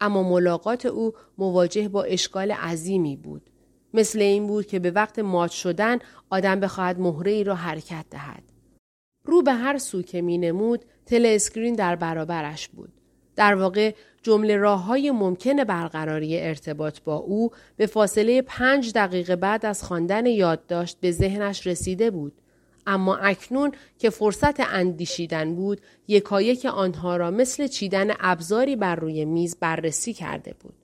اما 0.00 0.22
ملاقات 0.22 0.86
او 0.86 1.12
مواجه 1.38 1.88
با 1.88 2.02
اشکال 2.02 2.52
عظیمی 2.52 3.16
بود. 3.16 3.50
مثل 3.94 4.20
این 4.20 4.46
بود 4.46 4.66
که 4.66 4.78
به 4.78 4.90
وقت 4.90 5.18
مات 5.18 5.50
شدن 5.50 5.98
آدم 6.30 6.60
بخواهد 6.60 7.00
مهره 7.00 7.30
ای 7.30 7.44
را 7.44 7.54
حرکت 7.54 8.04
دهد. 8.10 8.42
رو 9.24 9.42
به 9.42 9.52
هر 9.52 9.78
سو 9.78 10.02
که 10.02 10.22
می 10.22 10.38
نمود 10.38 10.84
تل 11.06 11.26
اسکرین 11.26 11.74
در 11.74 11.96
برابرش 11.96 12.68
بود. 12.68 12.92
در 13.36 13.54
واقع 13.54 13.94
جمله 14.22 14.56
راه 14.56 14.84
های 14.84 15.10
ممکن 15.10 15.64
برقراری 15.64 16.40
ارتباط 16.40 17.00
با 17.00 17.16
او 17.16 17.50
به 17.76 17.86
فاصله 17.86 18.42
پنج 18.42 18.92
دقیقه 18.92 19.36
بعد 19.36 19.66
از 19.66 19.84
خواندن 19.84 20.26
یادداشت 20.26 21.00
به 21.00 21.10
ذهنش 21.10 21.66
رسیده 21.66 22.10
بود. 22.10 22.32
اما 22.86 23.16
اکنون 23.16 23.72
که 23.98 24.10
فرصت 24.10 24.60
اندیشیدن 24.60 25.54
بود 25.54 25.80
یکایک 26.08 26.66
آنها 26.66 27.16
را 27.16 27.30
مثل 27.30 27.66
چیدن 27.66 28.10
ابزاری 28.20 28.76
بر 28.76 28.96
روی 28.96 29.24
میز 29.24 29.56
بررسی 29.56 30.12
کرده 30.12 30.54
بود. 30.60 30.74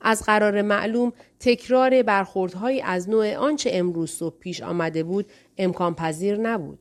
از 0.00 0.22
قرار 0.22 0.62
معلوم 0.62 1.12
تکرار 1.40 2.02
برخوردهایی 2.02 2.80
از 2.80 3.08
نوع 3.08 3.34
آنچه 3.36 3.70
امروز 3.72 4.10
صبح 4.10 4.38
پیش 4.38 4.62
آمده 4.62 5.02
بود 5.02 5.26
امکان 5.58 5.94
پذیر 5.94 6.36
نبود. 6.36 6.78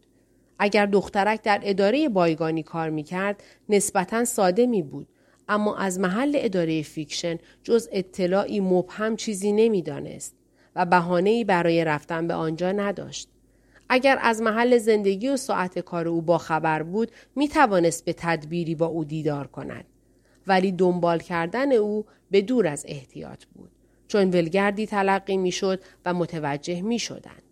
اگر 0.60 0.86
دخترک 0.86 1.42
در 1.42 1.60
اداره 1.64 2.10
بایگانی 2.10 2.64
کار 2.64 2.90
می 2.90 3.04
کرد 3.04 3.44
نسبتا 3.70 4.26
ساده 4.26 4.66
می 4.66 4.82
بود 4.82 5.08
اما 5.48 5.76
از 5.78 6.00
محل 6.00 6.32
اداره 6.36 6.82
fiction 6.82 7.38
جز 7.64 7.90
اطلاعی 7.92 8.60
مبهم 8.60 9.16
چیزی 9.16 9.52
نمی‌دانست 9.52 10.36
و 10.76 10.86
بهانه‌ای 10.86 11.44
برای 11.44 11.86
رفتن 11.86 12.28
به 12.28 12.34
آنجا 12.34 12.72
نداشت. 12.72 13.30
اگر 13.94 14.20
از 14.22 14.42
محل 14.42 14.78
زندگی 14.78 15.30
و 15.30 15.38
ساعت 15.38 15.80
کار 15.80 16.08
او 16.08 16.22
با 16.22 16.38
خبر 16.38 16.84
بود 16.84 17.12
می 17.36 17.48
توانست 17.48 18.06
به 18.06 18.14
تدبیری 18.14 18.76
با 18.76 18.86
او 18.86 19.04
دیدار 19.04 19.48
کند. 19.48 19.86
ولی 20.48 20.72
دنبال 20.72 21.20
کردن 21.20 21.72
او 21.72 22.06
به 22.32 22.42
دور 22.42 22.68
از 22.68 22.86
احتیاط 22.88 23.46
بود 23.46 23.72
چون 24.08 24.30
ولگردی 24.30 24.88
تلقی 24.88 25.38
می 25.38 25.52
شد 25.52 25.84
و 26.06 26.14
متوجه 26.14 26.82
می 26.82 27.00
شدند. 27.00 27.44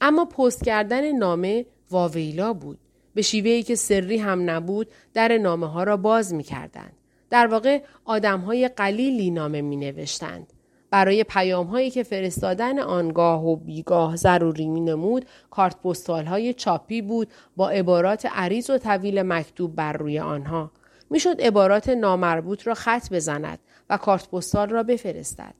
اما 0.00 0.24
پست 0.24 0.64
کردن 0.64 1.12
نامه 1.12 1.66
واویلا 1.90 2.52
بود. 2.52 2.78
به 3.14 3.22
شیوهی 3.22 3.62
که 3.62 3.74
سری 3.74 4.18
هم 4.18 4.50
نبود 4.50 4.88
در 5.14 5.38
نامه 5.38 5.70
ها 5.70 5.82
را 5.82 5.96
باز 5.96 6.34
می 6.34 6.42
کردند. 6.42 6.92
در 7.30 7.46
واقع 7.46 7.82
آدم 8.04 8.40
های 8.40 8.68
قلیلی 8.68 9.30
نامه 9.30 9.62
می 9.62 9.76
نوشتند. 9.76 10.52
برای 10.90 11.24
پیام 11.24 11.66
هایی 11.66 11.90
که 11.90 12.02
فرستادن 12.02 12.78
آنگاه 12.78 13.46
و 13.46 13.56
بیگاه 13.56 14.16
ضروری 14.16 14.68
می 14.68 14.80
نمود 14.80 15.26
کارت 15.50 15.76
پستال 15.76 16.26
های 16.26 16.54
چاپی 16.54 17.02
بود 17.02 17.28
با 17.56 17.70
عبارات 17.70 18.26
عریض 18.26 18.70
و 18.70 18.78
طویل 18.78 19.22
مکتوب 19.22 19.74
بر 19.74 19.92
روی 19.92 20.18
آنها. 20.18 20.70
می‌شد 21.10 21.40
عبارات 21.40 21.88
نامربوط 21.88 22.66
را 22.66 22.74
خط 22.74 23.12
بزند 23.12 23.58
و 23.90 23.96
کارت 23.96 24.28
پستال 24.30 24.68
را 24.68 24.82
بفرستد. 24.82 25.54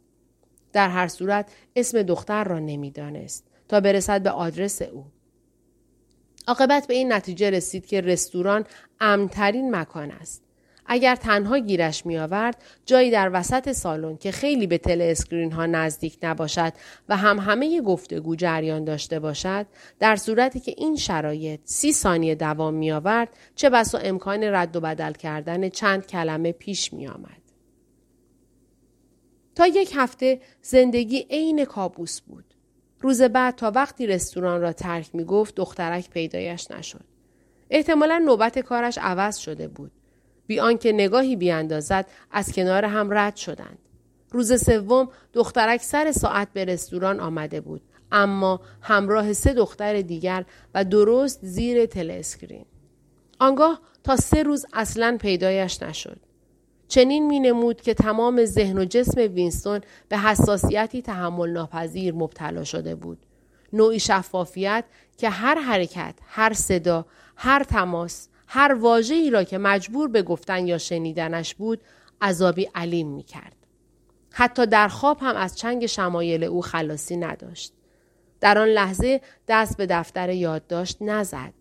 در 0.72 0.88
هر 0.88 1.08
صورت 1.08 1.50
اسم 1.76 2.02
دختر 2.02 2.44
را 2.44 2.58
نمی‌دانست 2.58 3.46
تا 3.68 3.80
برسد 3.80 4.22
به 4.22 4.30
آدرس 4.30 4.82
او. 4.82 5.04
عاقبت 6.48 6.86
به 6.86 6.94
این 6.94 7.12
نتیجه 7.12 7.50
رسید 7.50 7.86
که 7.86 8.00
رستوران 8.00 8.64
امترین 9.00 9.76
مکان 9.76 10.10
است. 10.10 10.42
اگر 10.92 11.16
تنها 11.16 11.58
گیرش 11.58 12.06
می 12.06 12.18
آورد 12.18 12.62
جایی 12.86 13.10
در 13.10 13.30
وسط 13.32 13.72
سالن 13.72 14.16
که 14.16 14.30
خیلی 14.32 14.66
به 14.66 14.78
تل 14.78 15.00
اسکرین 15.00 15.52
ها 15.52 15.66
نزدیک 15.66 16.18
نباشد 16.22 16.72
و 17.08 17.16
هم 17.16 17.38
همه 17.38 17.80
گفتگو 17.80 18.36
جریان 18.36 18.84
داشته 18.84 19.18
باشد 19.18 19.66
در 19.98 20.16
صورتی 20.16 20.60
که 20.60 20.74
این 20.76 20.96
شرایط 20.96 21.60
سی 21.64 21.92
ثانیه 21.92 22.34
دوام 22.34 22.74
می 22.74 22.92
آورد 22.92 23.28
چه 23.54 23.70
بسا 23.70 23.98
امکان 23.98 24.44
رد 24.44 24.76
و 24.76 24.80
بدل 24.80 25.12
کردن 25.12 25.68
چند 25.68 26.06
کلمه 26.06 26.52
پیش 26.52 26.92
می 26.92 27.08
آمد. 27.08 27.42
تا 29.54 29.66
یک 29.66 29.92
هفته 29.96 30.40
زندگی 30.62 31.26
عین 31.30 31.64
کابوس 31.64 32.20
بود. 32.20 32.44
روز 33.00 33.22
بعد 33.22 33.54
تا 33.54 33.72
وقتی 33.74 34.06
رستوران 34.06 34.60
را 34.60 34.72
ترک 34.72 35.14
می 35.14 35.24
گفت 35.24 35.54
دخترک 35.54 36.10
پیدایش 36.10 36.70
نشد. 36.70 37.04
احتمالا 37.70 38.18
نوبت 38.18 38.58
کارش 38.58 38.98
عوض 38.98 39.36
شده 39.36 39.68
بود. 39.68 39.92
بی 40.50 40.60
آنکه 40.60 40.92
نگاهی 40.92 41.36
بیاندازد 41.36 42.06
از 42.30 42.52
کنار 42.52 42.84
هم 42.84 43.08
رد 43.12 43.36
شدند. 43.36 43.78
روز 44.30 44.64
سوم 44.64 45.08
دخترک 45.32 45.82
سر 45.82 46.12
ساعت 46.12 46.48
به 46.52 46.64
رستوران 46.64 47.20
آمده 47.20 47.60
بود 47.60 47.82
اما 48.12 48.60
همراه 48.82 49.32
سه 49.32 49.52
دختر 49.52 50.00
دیگر 50.00 50.44
و 50.74 50.84
درست 50.84 51.38
زیر 51.42 51.86
تلسکرین. 51.86 52.64
آنگاه 53.38 53.80
تا 54.04 54.16
سه 54.16 54.42
روز 54.42 54.66
اصلا 54.72 55.16
پیدایش 55.20 55.82
نشد. 55.82 56.20
چنین 56.88 57.26
می 57.26 57.40
نمود 57.40 57.80
که 57.80 57.94
تمام 57.94 58.44
ذهن 58.44 58.78
و 58.78 58.84
جسم 58.84 59.20
وینستون 59.20 59.80
به 60.08 60.18
حساسیتی 60.18 61.02
تحمل 61.02 61.50
ناپذیر 61.50 62.14
مبتلا 62.14 62.64
شده 62.64 62.94
بود. 62.94 63.18
نوعی 63.72 64.00
شفافیت 64.00 64.84
که 65.16 65.30
هر 65.30 65.58
حرکت، 65.60 66.14
هر 66.26 66.52
صدا، 66.52 67.06
هر 67.36 67.64
تماس، 67.64 68.28
هر 68.52 68.74
واجه 68.74 69.14
ای 69.14 69.30
را 69.30 69.44
که 69.44 69.58
مجبور 69.58 70.08
به 70.08 70.22
گفتن 70.22 70.66
یا 70.66 70.78
شنیدنش 70.78 71.54
بود 71.54 71.80
عذابی 72.20 72.68
علیم 72.74 73.08
می 73.08 73.22
کرد. 73.22 73.56
حتی 74.30 74.66
در 74.66 74.88
خواب 74.88 75.18
هم 75.20 75.36
از 75.36 75.58
چنگ 75.58 75.86
شمایل 75.86 76.44
او 76.44 76.62
خلاصی 76.62 77.16
نداشت. 77.16 77.72
در 78.40 78.58
آن 78.58 78.68
لحظه 78.68 79.20
دست 79.48 79.76
به 79.76 79.86
دفتر 79.86 80.30
یادداشت 80.30 80.96
نزد. 81.00 81.52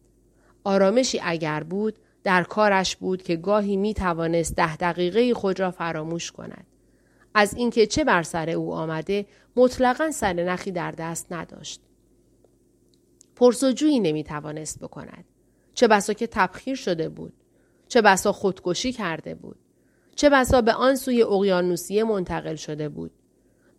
آرامشی 0.64 1.20
اگر 1.24 1.64
بود 1.64 2.00
در 2.24 2.44
کارش 2.44 2.96
بود 2.96 3.24
که 3.24 3.36
گاهی 3.36 3.78
می 3.78 3.94
توانست 3.94 4.56
ده 4.56 4.78
دقیقه 4.78 5.34
خود 5.34 5.60
را 5.60 5.72
فراموش 5.72 6.32
کند. 6.32 6.68
از 7.34 7.54
اینکه 7.54 7.88
چه 7.88 8.04
بر 8.04 8.24
سر 8.24 8.50
او 8.50 8.74
آمده 8.74 9.26
مطلقا 9.56 10.12
سر 10.12 10.34
نخی 10.34 10.72
در 10.72 10.92
دست 10.92 11.32
نداشت. 11.32 11.82
پرسجویی 13.36 14.00
نمی 14.00 14.24
توانست 14.24 14.80
بکند. 14.80 15.26
چه 15.80 15.88
بسا 15.88 16.14
که 16.14 16.28
تبخیر 16.28 16.76
شده 16.76 17.10
بود 17.10 17.34
چه 17.88 18.02
بسا 18.02 18.32
خودکشی 18.32 18.92
کرده 18.92 19.36
بود 19.36 19.56
چه 20.16 20.30
بسا 20.30 20.62
به 20.62 20.74
آن 20.74 20.96
سوی 20.96 21.24
اقیانوسیه 21.24 22.04
منتقل 22.04 22.56
شده 22.56 22.90
بود. 22.90 23.12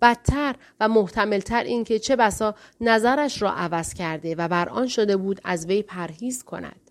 بدتر 0.03 0.57
و 0.81 0.89
محتملتر 0.89 1.63
این 1.63 1.85
که 1.85 1.99
چه 1.99 2.17
بسا 2.17 2.55
نظرش 2.81 3.43
را 3.43 3.53
عوض 3.53 3.95
کرده 3.95 4.35
و 4.35 4.49
بر 4.49 4.69
آن 4.69 4.87
شده 4.87 5.17
بود 5.17 5.41
از 5.45 5.67
وی 5.67 5.83
پرهیز 5.83 6.43
کند. 6.43 6.91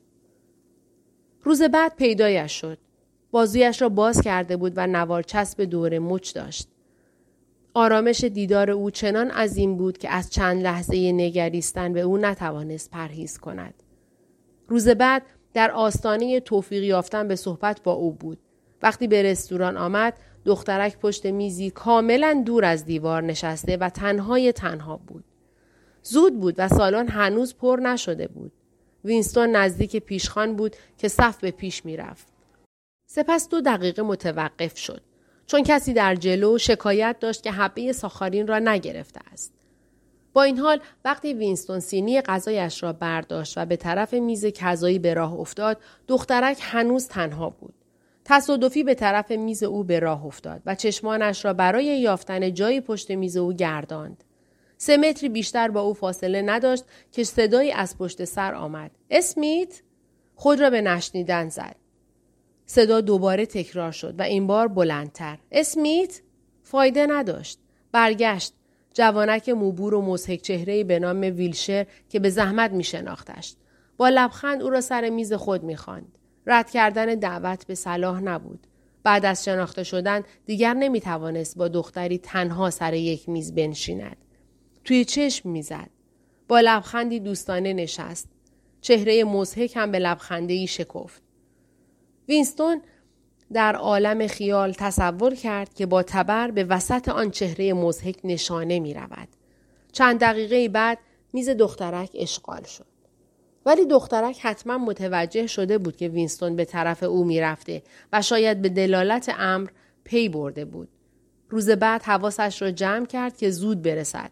روز 1.43 1.61
بعد 1.61 1.95
پیدایش 1.95 2.61
شد. 2.61 2.77
بازویش 3.31 3.81
را 3.81 3.89
باز 3.89 4.21
کرده 4.21 4.57
بود 4.57 4.73
و 4.75 4.87
نوار 4.87 5.23
چسب 5.23 5.63
دور 5.63 5.99
مچ 5.99 6.35
داشت. 6.35 6.67
آرامش 7.73 8.23
دیدار 8.23 8.71
او 8.71 8.91
چنان 8.91 9.31
عظیم 9.31 9.77
بود 9.77 9.97
که 9.97 10.09
از 10.09 10.29
چند 10.29 10.61
لحظه 10.61 11.11
نگریستن 11.11 11.93
به 11.93 12.01
او 12.01 12.17
نتوانست 12.17 12.91
پرهیز 12.91 13.37
کند. 13.37 13.73
روز 14.69 14.87
بعد 14.87 15.23
در 15.53 15.71
آستانه 15.71 16.39
توفیق 16.39 16.83
یافتن 16.83 17.27
به 17.27 17.35
صحبت 17.35 17.83
با 17.83 17.91
او 17.91 18.11
بود. 18.11 18.37
وقتی 18.81 19.07
به 19.07 19.23
رستوران 19.23 19.77
آمد 19.77 20.19
دخترک 20.45 20.97
پشت 20.97 21.25
میزی 21.25 21.69
کاملا 21.69 22.43
دور 22.45 22.65
از 22.65 22.85
دیوار 22.85 23.23
نشسته 23.23 23.77
و 23.77 23.89
تنهای 23.89 24.51
تنها 24.51 24.97
بود. 24.97 25.23
زود 26.03 26.39
بود 26.39 26.55
و 26.57 26.67
سالن 26.67 27.07
هنوز 27.07 27.55
پر 27.55 27.79
نشده 27.83 28.27
بود. 28.27 28.51
وینستون 29.05 29.49
نزدیک 29.49 29.97
پیشخان 29.97 30.55
بود 30.55 30.75
که 30.97 31.07
صف 31.07 31.37
به 31.39 31.51
پیش 31.51 31.85
می‌رفت. 31.85 32.27
سپس 33.09 33.49
دو 33.49 33.61
دقیقه 33.61 34.01
متوقف 34.01 34.77
شد. 34.77 35.01
چون 35.47 35.63
کسی 35.63 35.93
در 35.93 36.15
جلو 36.15 36.57
شکایت 36.57 37.15
داشت 37.19 37.43
که 37.43 37.51
حبه 37.51 37.93
ساخارین 37.93 38.47
را 38.47 38.59
نگرفته 38.59 39.19
است. 39.31 39.58
با 40.33 40.43
این 40.43 40.57
حال 40.57 40.79
وقتی 41.05 41.33
وینستون 41.33 41.79
سینی 41.79 42.21
غذایش 42.21 42.83
را 42.83 42.93
برداشت 42.93 43.57
و 43.57 43.65
به 43.65 43.75
طرف 43.75 44.13
میز 44.13 44.45
کذایی 44.45 44.99
به 44.99 45.13
راه 45.13 45.33
افتاد 45.33 45.77
دخترک 46.07 46.57
هنوز 46.61 47.07
تنها 47.07 47.49
بود 47.49 47.73
تصادفی 48.25 48.83
به 48.83 48.93
طرف 48.93 49.31
میز 49.31 49.63
او 49.63 49.83
به 49.83 49.99
راه 49.99 50.25
افتاد 50.25 50.61
و 50.65 50.75
چشمانش 50.75 51.45
را 51.45 51.53
برای 51.53 51.85
یافتن 51.85 52.53
جایی 52.53 52.81
پشت 52.81 53.11
میز 53.11 53.37
او 53.37 53.53
گرداند 53.53 54.23
سه 54.81 54.97
متری 54.97 55.29
بیشتر 55.29 55.67
با 55.67 55.81
او 55.81 55.93
فاصله 55.93 56.41
نداشت 56.41 56.83
که 57.11 57.23
صدایی 57.23 57.71
از 57.71 57.97
پشت 57.97 58.25
سر 58.25 58.53
آمد. 58.53 58.91
اسمیت؟ 59.09 59.81
خود 60.35 60.59
را 60.59 60.69
به 60.69 60.81
نشنیدن 60.81 61.49
زد. 61.49 61.75
صدا 62.65 63.01
دوباره 63.01 63.45
تکرار 63.45 63.91
شد 63.91 64.19
و 64.19 64.21
این 64.21 64.47
بار 64.47 64.67
بلندتر. 64.67 65.37
اسمیت؟ 65.51 66.21
فایده 66.63 67.05
نداشت. 67.05 67.59
برگشت. 67.91 68.53
جوانک 68.93 69.49
موبور 69.49 69.93
و 69.93 70.01
مزهک 70.01 70.41
چهره 70.41 70.83
به 70.83 70.99
نام 70.99 71.21
ویلشر 71.21 71.87
که 72.09 72.19
به 72.19 72.29
زحمت 72.29 72.71
می 72.71 72.83
شناختش. 72.83 73.55
با 73.97 74.09
لبخند 74.09 74.61
او 74.61 74.69
را 74.69 74.81
سر 74.81 75.09
میز 75.09 75.33
خود 75.33 75.63
می 75.63 75.75
خواند. 75.75 76.17
رد 76.47 76.69
کردن 76.69 77.05
دعوت 77.05 77.67
به 77.67 77.75
صلاح 77.75 78.21
نبود. 78.21 78.67
بعد 79.03 79.25
از 79.25 79.45
شناخته 79.45 79.83
شدن 79.83 80.23
دیگر 80.45 80.73
نمی 80.73 81.01
توانست 81.01 81.57
با 81.57 81.67
دختری 81.67 82.17
تنها 82.17 82.69
سر 82.69 82.93
یک 82.93 83.29
میز 83.29 83.55
بنشیند. 83.55 84.17
توی 84.83 85.05
چشم 85.05 85.49
می‌زد. 85.49 85.89
با 86.47 86.59
لبخندی 86.59 87.19
دوستانه 87.19 87.73
نشست. 87.73 88.29
چهره 88.81 89.23
مزهک 89.23 89.77
هم 89.77 89.91
به 89.91 89.99
لبخنده 89.99 90.53
ای 90.53 90.67
شکفت. 90.67 91.21
وینستون 92.29 92.81
در 93.53 93.75
عالم 93.75 94.27
خیال 94.27 94.73
تصور 94.73 95.35
کرد 95.35 95.73
که 95.73 95.85
با 95.85 96.03
تبر 96.03 96.51
به 96.51 96.63
وسط 96.63 97.09
آن 97.09 97.31
چهره 97.31 97.73
مضحک 97.73 98.19
نشانه 98.23 98.79
می 98.79 98.93
رود. 98.93 99.27
چند 99.91 100.19
دقیقه 100.19 100.69
بعد 100.69 100.97
میز 101.33 101.49
دخترک 101.49 102.09
اشغال 102.13 102.63
شد. 102.63 102.85
ولی 103.65 103.85
دخترک 103.85 104.39
حتما 104.41 104.77
متوجه 104.77 105.47
شده 105.47 105.77
بود 105.77 105.95
که 105.95 106.07
وینستون 106.07 106.55
به 106.55 106.65
طرف 106.65 107.03
او 107.03 107.23
می‌رفته 107.23 107.83
و 108.13 108.21
شاید 108.21 108.61
به 108.61 108.69
دلالت 108.69 109.35
امر 109.37 109.69
پی 110.03 110.29
برده 110.29 110.65
بود. 110.65 110.89
روز 111.49 111.69
بعد 111.69 112.03
حواسش 112.03 112.61
را 112.61 112.71
جمع 112.71 113.05
کرد 113.05 113.37
که 113.37 113.49
زود 113.49 113.81
برسد. 113.81 114.31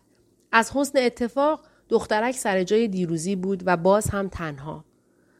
از 0.52 0.72
حسن 0.72 1.00
اتفاق 1.00 1.62
دخترک 1.90 2.36
سر 2.36 2.64
جای 2.64 2.88
دیروزی 2.88 3.36
بود 3.36 3.64
و 3.66 3.78
باز 3.78 4.10
هم 4.10 4.28
تنها. 4.28 4.86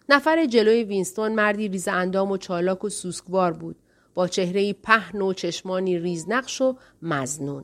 نفر 0.10 0.46
جلوی 0.46 0.84
وینستون 0.84 1.36
مردی 1.36 1.68
ریز 1.68 1.88
اندام 1.88 2.32
و 2.32 2.38
چالاک 2.38 2.84
و 2.84 2.90
سوسکوار 2.90 3.54
بود 3.54 3.76
با 4.14 4.28
چهره 4.28 4.74
پهن 4.74 5.22
و 5.22 5.34
چشمانی 5.34 6.00
ریزنقش 6.00 6.62
و 6.62 6.76
مظنون. 7.02 7.64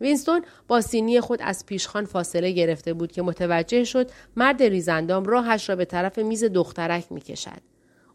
وینستون 0.00 0.44
با 0.68 0.80
سینی 0.80 1.20
خود 1.20 1.42
از 1.42 1.66
پیشخان 1.66 2.04
فاصله 2.04 2.52
گرفته 2.52 2.92
بود 2.92 3.12
که 3.12 3.22
متوجه 3.22 3.84
شد 3.84 4.10
مرد 4.36 4.62
ریزاندام 4.62 5.24
راهش 5.24 5.68
را 5.68 5.76
به 5.76 5.84
طرف 5.84 6.18
میز 6.18 6.44
دخترک 6.44 7.12
می 7.12 7.20
کشد. 7.20 7.60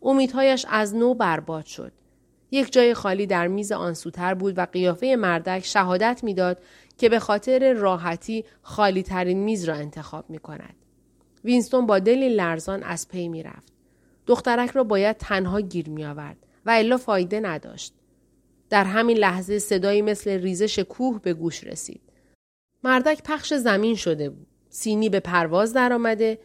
امیدهایش 0.01 0.65
از 0.70 0.96
نو 0.96 1.13
برباد 1.13 1.65
شد. 1.65 1.91
یک 2.51 2.74
جای 2.74 2.94
خالی 2.94 3.27
در 3.27 3.48
میز 3.48 3.72
آنسوتر 3.72 4.34
بود 4.34 4.58
و 4.58 4.65
قیافه 4.65 5.15
مردک 5.15 5.65
شهادت 5.65 6.20
می‌داد 6.24 6.62
که 6.98 7.10
به 7.10 7.20
خاطر 7.20 7.74
راحتی 7.74 8.46
خالی 8.62 9.03
ترین 9.03 9.44
میز 9.44 9.63
را 9.63 9.74
انتخاب 9.74 10.29
می 10.29 10.39
کند. 10.39 10.75
وینستون 11.43 11.86
با 11.86 12.00
دلی 12.00 12.29
لرزان 12.29 12.84
از 12.84 13.08
پی 13.08 13.27
می 13.27 13.43
رفت. 13.43 13.74
دخترک 14.27 14.72
را 14.72 14.84
باید 14.84 15.17
تنها 15.17 15.62
گیر 15.62 15.89
می 15.89 16.05
آورد 16.05 16.38
و 16.65 16.69
الا 16.69 16.98
فایده 16.98 17.39
نداشت. 17.39 17.93
در 18.69 18.84
همین 18.84 19.17
لحظه 19.17 19.60
صدایی 19.60 20.01
مثل 20.01 20.31
ریزش 20.31 20.79
کوه 20.79 21.22
به 21.22 21.34
گوش 21.34 21.63
رسید. 21.63 22.01
مردک 22.84 23.24
پخش 23.24 23.53
زمین 23.53 23.96
شده 23.96 24.29
بود. 24.29 24.48
سینی 24.69 25.10
به 25.10 25.19
پرواز 25.19 25.74
درآمده 25.74 26.39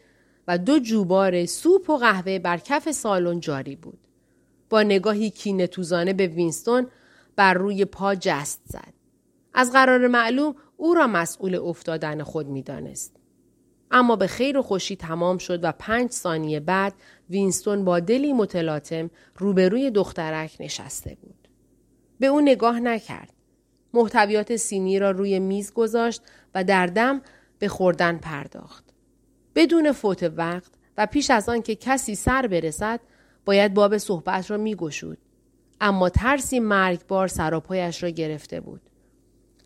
و 0.48 0.58
دو 0.58 0.78
جویبار 0.78 1.46
سوپ 1.46 1.90
و 1.90 1.96
قهوه 1.96 2.38
بر 2.38 2.58
کف 2.58 2.90
سالن 2.90 3.40
جاری 3.40 3.76
بود. 3.76 3.98
با 4.70 4.82
نگاهی 4.82 5.30
کینه 5.30 5.66
توزانه 5.66 6.12
به 6.12 6.26
وینستون 6.26 6.86
بر 7.36 7.54
روی 7.54 7.84
پا 7.84 8.14
جست 8.14 8.60
زد. 8.64 8.94
از 9.54 9.72
قرار 9.72 10.08
معلوم 10.08 10.54
او 10.76 10.94
را 10.94 11.06
مسئول 11.06 11.54
افتادن 11.54 12.22
خود 12.22 12.46
می‌دانست. 12.46 13.16
اما 13.96 14.16
به 14.16 14.26
خیر 14.26 14.58
و 14.58 14.62
خوشی 14.62 14.96
تمام 14.96 15.38
شد 15.38 15.64
و 15.64 15.72
پنج 15.72 16.10
ثانیه 16.10 16.60
بعد 16.60 16.94
وینستون 17.30 17.84
با 17.84 18.00
دلی 18.00 18.32
متلاطم 18.32 19.10
روبروی 19.36 19.90
دخترک 19.90 20.56
نشسته 20.60 21.16
بود. 21.22 21.48
به 22.20 22.26
او 22.26 22.40
نگاه 22.40 22.80
نکرد. 22.80 23.32
محتویات 23.92 24.56
سینی 24.56 24.98
را 24.98 25.10
روی 25.10 25.38
میز 25.38 25.72
گذاشت 25.72 26.22
و 26.54 26.64
در 26.64 26.86
دم 26.86 27.22
به 27.58 27.68
خوردن 27.68 28.18
پرداخت. 28.18 28.84
بدون 29.54 29.92
فوت 29.92 30.22
وقت 30.22 30.72
و 30.98 31.06
پیش 31.06 31.30
از 31.30 31.48
آن 31.48 31.62
که 31.62 31.74
کسی 31.74 32.14
سر 32.14 32.46
برسد 32.46 33.00
باید 33.44 33.74
باب 33.74 33.98
صحبت 33.98 34.50
را 34.50 34.56
میگشود. 34.56 35.18
اما 35.80 36.08
ترسی 36.08 36.60
مرگبار 36.60 37.28
سراپایش 37.28 38.02
را 38.02 38.08
گرفته 38.08 38.60
بود. 38.60 38.80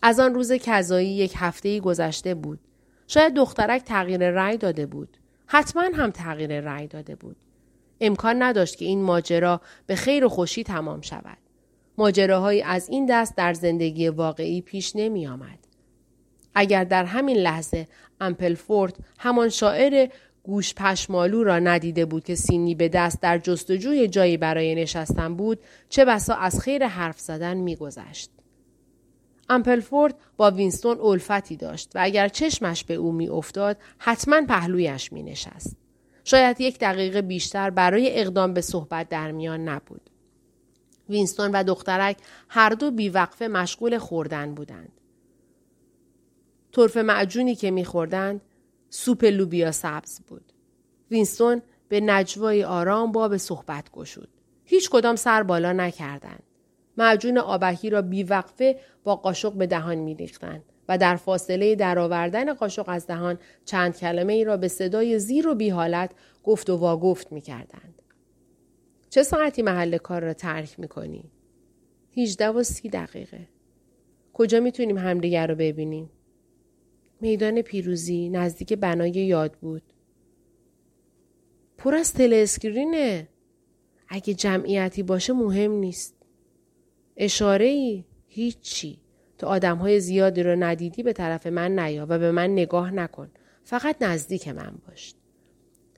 از 0.03 0.21
آن 0.21 0.35
روز 0.35 0.53
کذایی 0.53 1.09
یک 1.09 1.35
هفته 1.37 1.81
گذشته 1.81 2.35
بود. 2.35 2.61
شاید 3.09 3.35
دخترک 3.35 3.83
تغییر 3.83 4.31
رأی 4.31 4.57
داده 4.57 4.87
بود. 4.87 5.16
حتما 5.47 5.83
هم 5.94 6.11
تغییر 6.11 6.61
رأی 6.61 6.87
داده 6.87 7.14
بود. 7.14 7.37
امکان 8.01 8.42
نداشت 8.42 8.77
که 8.77 8.85
این 8.85 9.03
ماجرا 9.03 9.61
به 9.87 9.97
خیر 9.97 10.25
و 10.25 10.29
خوشی 10.29 10.64
تمام 10.64 11.01
شود. 11.01 11.38
ماجراهایی 11.99 12.62
از 12.62 12.88
این 12.88 13.07
دست 13.07 13.37
در 13.37 13.55
زندگی 13.55 14.09
واقعی 14.09 14.61
پیش 14.61 14.97
نمی 14.97 15.27
آمد. 15.27 15.59
اگر 16.55 16.85
در 16.85 17.05
همین 17.05 17.37
لحظه 17.37 17.88
امپلفورد 18.21 18.97
همان 19.18 19.49
شاعر 19.49 20.09
گوش 20.42 20.75
پشمالو 20.75 21.44
را 21.44 21.59
ندیده 21.59 22.05
بود 22.05 22.25
که 22.25 22.35
سینی 22.35 22.75
به 22.75 22.88
دست 22.88 23.21
در 23.23 23.38
جستجوی 23.38 24.09
جایی 24.09 24.37
برای 24.37 24.75
نشستن 24.75 25.35
بود 25.35 25.59
چه 25.88 26.05
بسا 26.05 26.35
از 26.35 26.61
خیر 26.61 26.87
حرف 26.87 27.21
زدن 27.21 27.57
میگذشت 27.57 28.31
امپلفورد 29.49 30.15
با 30.37 30.51
وینستون 30.51 31.01
الفتی 31.01 31.57
داشت 31.57 31.91
و 31.95 31.99
اگر 32.03 32.29
چشمش 32.29 32.85
به 32.85 32.95
او 32.95 33.13
میافتاد 33.13 33.77
حتما 33.99 34.43
پهلویش 34.49 35.13
می 35.13 35.23
نشست. 35.23 35.77
شاید 36.25 36.61
یک 36.61 36.79
دقیقه 36.79 37.23
بیشتر 37.23 37.71
برای 37.71 38.21
اقدام 38.21 38.55
به 38.55 38.61
صحبت 38.61 39.09
در 39.09 39.33
میان 39.33 39.69
نبود. 39.69 40.11
وینستون 41.09 41.51
و 41.53 41.65
دخترک 41.65 42.17
هر 42.49 42.71
دو 42.71 42.91
بیوقفه 42.91 43.49
مشغول 43.49 43.99
خوردن 43.99 44.55
بودند. 44.55 44.93
طرف 46.73 46.97
معجونی 46.97 47.55
که 47.55 47.71
میخوردند 47.71 48.41
سوپ 48.91 49.25
لوبیا 49.25 49.73
سبز 49.73 50.21
بود. 50.21 50.53
وینستون 51.11 51.63
به 51.89 52.01
نجوای 52.01 52.65
آرام 52.65 53.13
با 53.13 53.29
به 53.29 53.39
صحبت 53.39 53.93
گشود. 53.93 54.29
هیچ 54.65 54.91
کدام 54.91 55.17
سر 55.17 55.43
بالا 55.43 55.73
نکردند. 55.73 56.43
معجون 56.99 57.39
آبکی 57.39 57.91
را 57.91 58.03
بیوقفه 58.03 58.81
با 59.05 59.17
قاشق 59.17 59.53
به 59.53 59.67
دهان 59.67 59.99
میریختند 59.99 60.63
و 60.89 60.99
در 60.99 61.17
فاصله 61.17 61.75
درآوردن 61.75 62.55
قاشق 62.55 62.89
از 62.89 63.07
دهان 63.07 63.39
چند 63.65 63.97
کلمه 63.97 64.33
ای 64.33 64.45
را 64.45 64.57
به 64.57 64.69
صدای 64.69 65.19
زیر 65.19 65.49
و 65.49 65.55
بی 65.55 65.69
حالت 65.69 66.11
گفت 66.45 66.71
و 66.71 66.77
واگفت 66.77 67.33
می 67.33 67.41
کردند. 67.41 68.03
چه 69.11 69.23
ساعتی 69.23 69.63
محل 69.63 69.99
کار 69.99 70.23
را 70.23 70.35
ترک 70.35 70.81
می 70.81 70.89
کنی؟ 70.89 71.31
18 72.17 72.49
و 72.49 72.63
سی 72.63 72.89
دقیقه. 72.89 73.49
کجا 74.33 74.61
می‌تونیم 74.61 74.99
همدیگر 74.99 75.47
رو 75.47 75.55
ببینیم؟ 75.55 76.11
میدان 77.21 77.63
پیروزی 77.63 78.29
نزدیک 78.29 78.73
بنای 78.73 79.11
یاد 79.11 79.53
بود. 79.53 79.83
پر 81.79 81.95
از 81.95 82.13
تلسکرینه. 82.13 83.29
اگه 84.09 84.35
جمعیتی 84.35 85.03
باشه 85.03 85.33
مهم 85.33 85.73
نیست. 85.73 86.18
اشاره 87.19 87.67
ای 87.67 88.05
هیچی. 88.27 89.01
تو 89.39 89.47
آدم 89.47 89.77
های 89.77 90.01
زیادی 90.01 90.43
رو 90.43 90.57
ندیدی 90.57 91.03
به 91.03 91.13
طرف 91.13 91.47
من 91.47 91.79
نیا 91.79 92.07
و 92.09 92.19
به 92.19 92.31
من 92.31 92.51
نگاه 92.51 92.91
نکن. 92.91 93.31
فقط 93.65 94.03
نزدیک 94.03 94.49
من 94.49 94.79
باش. 94.89 95.15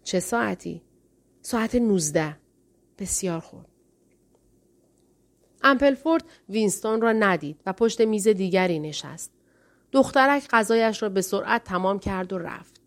چه 0.05 0.21
ساعتی؟ 0.21 0.83
ساعت 1.43 1.75
نوزده. 1.75 2.37
بسیار 2.99 3.41
خوب. 3.41 3.65
امپلفورد 5.63 6.25
وینستون 6.49 7.01
را 7.01 7.13
ندید 7.13 7.61
و 7.67 7.73
پشت 7.73 8.01
میز 8.01 8.29
دیگری 8.29 8.79
نشست. 8.79 9.33
دخترک 9.93 10.49
غذایش 10.51 11.03
را 11.03 11.09
به 11.09 11.23
سرعت 11.23 11.65
تمام 11.65 11.99
کرد 11.99 12.33
و 12.33 12.39
رفت. 12.39 12.81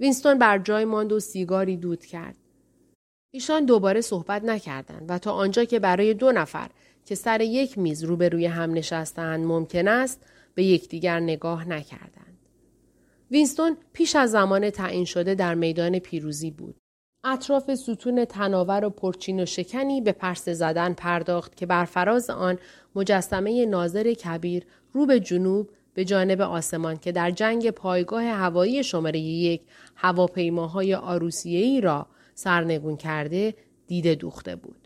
وینستون 0.00 0.38
بر 0.38 0.58
جای 0.58 0.84
ماند 0.84 1.12
و 1.12 1.20
سیگاری 1.20 1.76
دود 1.76 2.06
کرد. 2.06 2.36
ایشان 3.30 3.64
دوباره 3.64 4.00
صحبت 4.00 4.44
نکردند 4.44 5.06
و 5.08 5.18
تا 5.18 5.32
آنجا 5.32 5.64
که 5.64 5.78
برای 5.78 6.14
دو 6.14 6.32
نفر 6.32 6.70
که 7.06 7.14
سر 7.14 7.40
یک 7.40 7.78
میز 7.78 8.04
روبروی 8.04 8.46
هم 8.46 8.72
نشستند 8.72 9.46
ممکن 9.46 9.88
است 9.88 10.26
به 10.54 10.64
یکدیگر 10.64 11.20
نگاه 11.20 11.68
نکردند. 11.68 12.38
وینستون 13.30 13.76
پیش 13.92 14.16
از 14.16 14.30
زمان 14.30 14.70
تعیین 14.70 15.04
شده 15.04 15.34
در 15.34 15.54
میدان 15.54 15.98
پیروزی 15.98 16.50
بود. 16.50 16.76
اطراف 17.24 17.74
ستون 17.74 18.24
تناور 18.24 18.84
و 18.84 18.90
پرچین 18.90 19.40
و 19.40 19.46
شکنی 19.46 20.00
به 20.00 20.12
پرسه 20.12 20.54
زدن 20.54 20.92
پرداخت 20.92 21.56
که 21.56 21.66
بر 21.66 21.84
فراز 21.84 22.30
آن 22.30 22.58
مجسمه 22.94 23.66
ناظر 23.66 24.12
کبیر 24.12 24.66
رو 24.92 25.06
به 25.06 25.20
جنوب 25.20 25.70
به 25.94 26.04
جانب 26.04 26.40
آسمان 26.40 26.96
که 26.96 27.12
در 27.12 27.30
جنگ 27.30 27.70
پایگاه 27.70 28.24
هوایی 28.24 28.84
شماره 28.84 29.18
یک 29.18 29.62
هواپیماهای 29.94 30.94
آروسیه‌ای 30.94 31.80
را 31.80 32.06
سرنگون 32.34 32.96
کرده 32.96 33.54
دیده 33.86 34.14
دوخته 34.14 34.56
بود. 34.56 34.85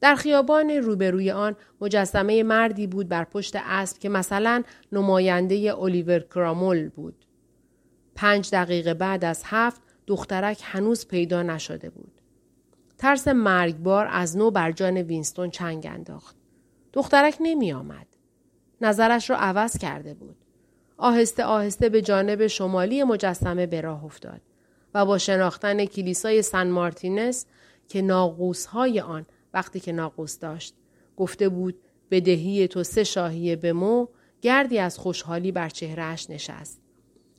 در 0.00 0.14
خیابان 0.14 0.70
روبروی 0.70 1.30
آن 1.30 1.56
مجسمه 1.80 2.42
مردی 2.42 2.86
بود 2.86 3.08
بر 3.08 3.24
پشت 3.24 3.56
اسب 3.56 3.98
که 3.98 4.08
مثلا 4.08 4.62
نماینده 4.92 5.74
الیور 5.78 6.20
کرامول 6.20 6.88
بود. 6.88 7.26
پنج 8.14 8.50
دقیقه 8.50 8.94
بعد 8.94 9.24
از 9.24 9.42
هفت 9.44 9.80
دخترک 10.06 10.60
هنوز 10.64 11.06
پیدا 11.08 11.42
نشده 11.42 11.90
بود. 11.90 12.20
ترس 12.98 13.28
مرگبار 13.28 14.08
از 14.10 14.36
نو 14.36 14.50
بر 14.50 14.72
جان 14.72 14.96
وینستون 14.96 15.50
چنگ 15.50 15.86
انداخت. 15.90 16.36
دخترک 16.92 17.36
نمی 17.40 17.72
آمد. 17.72 18.06
نظرش 18.80 19.30
را 19.30 19.36
عوض 19.36 19.78
کرده 19.78 20.14
بود. 20.14 20.36
آهسته 20.96 21.44
آهسته 21.44 21.88
به 21.88 22.02
جانب 22.02 22.46
شمالی 22.46 23.04
مجسمه 23.04 23.66
به 23.66 23.80
راه 23.80 24.04
افتاد 24.04 24.40
و 24.94 25.06
با 25.06 25.18
شناختن 25.18 25.84
کلیسای 25.84 26.42
سن 26.42 26.70
مارتینس 26.70 27.46
که 27.88 28.02
های 28.72 29.00
آن 29.00 29.26
وقتی 29.56 29.80
که 29.80 29.92
ناقوس 29.92 30.38
داشت 30.38 30.74
گفته 31.16 31.48
بود 31.48 31.74
بدهی 32.10 32.68
تو 32.68 32.82
سه 32.82 33.04
شاهیه 33.04 33.56
به 33.56 33.72
مو 33.72 34.06
گردی 34.42 34.78
از 34.78 34.98
خوشحالی 34.98 35.52
بر 35.52 35.68
چهرهش 35.68 36.30
نشست. 36.30 36.80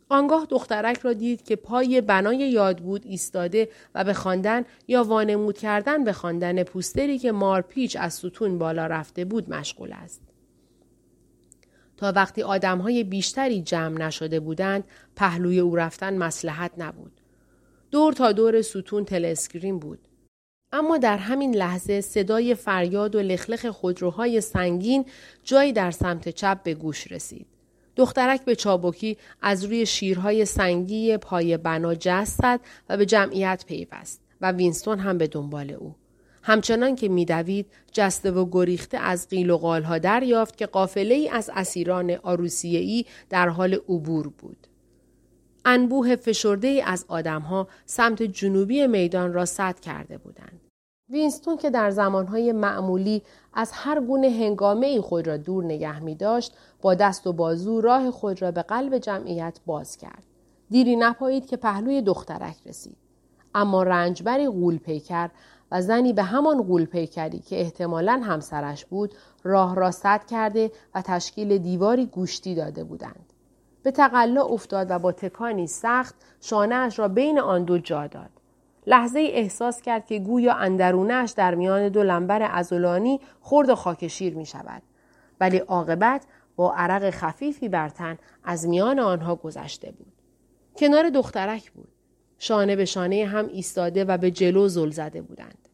آنگاه 0.10 0.46
دخترک 0.50 1.00
را 1.00 1.14
دید 1.14 1.44
که 1.44 1.56
پای 1.56 2.02
بنای 2.02 2.38
یاد 2.38 2.78
بود 2.78 3.06
ایستاده 3.06 3.70
و 3.96 4.04
به 4.04 4.14
خواندن 4.14 4.66
یا 4.88 5.04
وانمود 5.04 5.58
کردن 5.58 6.04
به 6.04 6.14
خواندن 6.14 6.64
پوستری 6.64 7.20
که 7.20 7.32
مارپیچ 7.32 7.98
از 8.00 8.14
ستون 8.14 8.58
بالا 8.58 8.88
رفته 8.88 9.26
بود 9.26 9.50
مشغول 9.50 9.94
است. 9.94 10.22
تا 11.98 12.12
وقتی 12.16 12.44
آدمهای 12.44 13.04
بیشتری 13.04 13.62
جمع 13.62 13.98
نشده 14.06 14.40
بودند 14.40 14.84
پهلوی 15.16 15.60
او 15.60 15.76
رفتن 15.76 16.18
مسلحت 16.18 16.72
نبود. 16.78 17.22
دور 17.92 18.14
تا 18.14 18.32
دور 18.32 18.62
ستون 18.62 19.06
تلسکرین 19.06 19.80
بود. 19.80 20.07
اما 20.72 20.98
در 20.98 21.18
همین 21.18 21.56
لحظه 21.56 22.02
صدای 22.02 22.56
فریاد 22.56 23.16
و 23.16 23.20
لخلخ 23.20 23.66
خودروهای 23.66 24.42
سنگین 24.42 25.06
جایی 25.44 25.74
در 25.74 25.92
سمت 25.92 26.30
چپ 26.30 26.64
به 26.64 26.74
گوش 26.74 27.12
رسید. 27.12 27.48
دخترک 27.96 28.46
به 28.46 28.56
چابکی 28.56 29.18
از 29.42 29.64
روی 29.64 29.86
شیرهای 29.86 30.46
سنگی 30.46 31.18
پای 31.18 31.58
بنا 31.58 31.96
جست 31.96 32.44
و 32.90 32.98
به 32.98 33.06
جمعیت 33.06 33.64
پیوست 33.68 34.22
و 34.42 34.52
وینستون 34.52 35.00
هم 35.00 35.18
به 35.18 35.28
دنبال 35.28 35.72
او. 35.72 35.96
همچنان 36.44 36.96
که 36.96 37.08
میدوید 37.08 37.66
جسته 37.92 38.32
و 38.32 38.50
گریخته 38.52 38.98
از 38.98 39.28
قیل 39.28 39.50
و 39.50 39.58
قالها 39.58 39.98
دریافت 39.98 40.58
که 40.58 40.66
قافله 40.66 41.16
ای 41.16 41.30
از 41.30 41.50
اسیران 41.54 42.12
آروسیه 42.12 42.80
ای 42.80 43.06
در 43.30 43.50
حال 43.50 43.74
عبور 43.74 44.28
بود. 44.28 44.68
انبوه 45.66 46.16
فشرده 46.16 46.68
ای 46.68 46.82
از 46.82 47.06
آدمها 47.08 47.68
سمت 47.86 48.24
جنوبی 48.24 48.88
میدان 48.88 49.34
را 49.34 49.46
سد 49.46 49.80
کرده 49.80 50.18
بودند. 50.18 50.57
وینستون 51.10 51.58
که 51.58 51.70
در 51.70 51.90
زمانهای 51.90 52.52
معمولی 52.52 53.24
از 53.54 53.72
هر 53.74 54.02
گونه 54.02 54.30
هنگامه 54.30 54.88
ای 54.88 55.02
خود 55.02 55.28
را 55.28 55.38
دور 55.38 55.64
نگه 55.64 56.00
می 56.00 56.16
داشت 56.16 56.58
با 56.82 56.96
دست 56.96 57.28
و 57.28 57.34
بازو 57.34 57.82
راه 57.82 58.12
خود 58.12 58.42
را 58.42 58.52
به 58.52 58.62
قلب 58.62 58.98
جمعیت 58.98 59.60
باز 59.66 59.98
کرد. 59.98 60.24
دیری 60.70 60.96
نپایید 60.96 61.46
که 61.46 61.58
پهلوی 61.58 62.02
دخترک 62.02 62.56
رسید. 62.66 62.98
اما 63.56 63.84
رنجبری 63.84 64.48
غول 64.48 64.78
پیکر 64.78 65.30
و 65.72 65.82
زنی 65.82 66.14
به 66.14 66.24
همان 66.24 66.64
غول 66.64 66.86
پیکری 66.86 67.40
که 67.40 67.62
احتمالا 67.62 68.22
همسرش 68.24 68.86
بود 68.86 69.14
راه 69.44 69.76
را 69.76 69.92
سد 69.92 70.26
کرده 70.26 70.72
و 70.96 71.02
تشکیل 71.02 71.58
دیواری 71.58 72.06
گوشتی 72.06 72.56
داده 72.56 72.84
بودند. 72.84 73.34
به 73.84 73.92
تقلا 73.92 74.44
افتاد 74.44 74.88
و 74.90 75.00
با 75.00 75.12
تکانی 75.12 75.68
سخت 75.68 76.16
شانهاش 76.42 77.00
را 77.00 77.08
بین 77.08 77.40
آن 77.40 77.64
دو 77.64 77.78
جا 77.78 78.08
داد. 78.08 78.37
لحظه 78.88 79.20
احساس 79.20 79.82
کرد 79.82 80.06
که 80.06 80.20
گویا 80.20 80.54
اندرونش 80.54 81.32
در 81.32 81.56
میان 81.56 81.90
دو 81.90 82.04
لنبر 82.04 82.50
ازولانی 82.52 83.20
خرد 83.42 83.70
و 83.70 83.76
خاکشیر 83.76 84.36
می 84.36 84.46
شود. 84.46 84.82
ولی 85.40 85.58
عاقبت 85.58 86.26
با 86.56 86.74
عرق 86.76 87.10
خفیفی 87.10 87.70
بر 87.70 87.90
تن 87.90 88.18
از 88.44 88.68
میان 88.68 89.00
آنها 89.00 89.36
گذشته 89.36 89.92
بود. 89.92 90.14
کنار 90.78 91.10
دخترک 91.10 91.72
بود. 91.72 91.88
شانه 92.40 92.76
به 92.76 92.86
شانه 92.86 93.26
هم 93.26 93.48
ایستاده 93.48 94.06
و 94.06 94.18
به 94.18 94.32
جلو 94.32 94.68
زل 94.68 94.90
زده 94.90 95.22
بودند. 95.22 95.70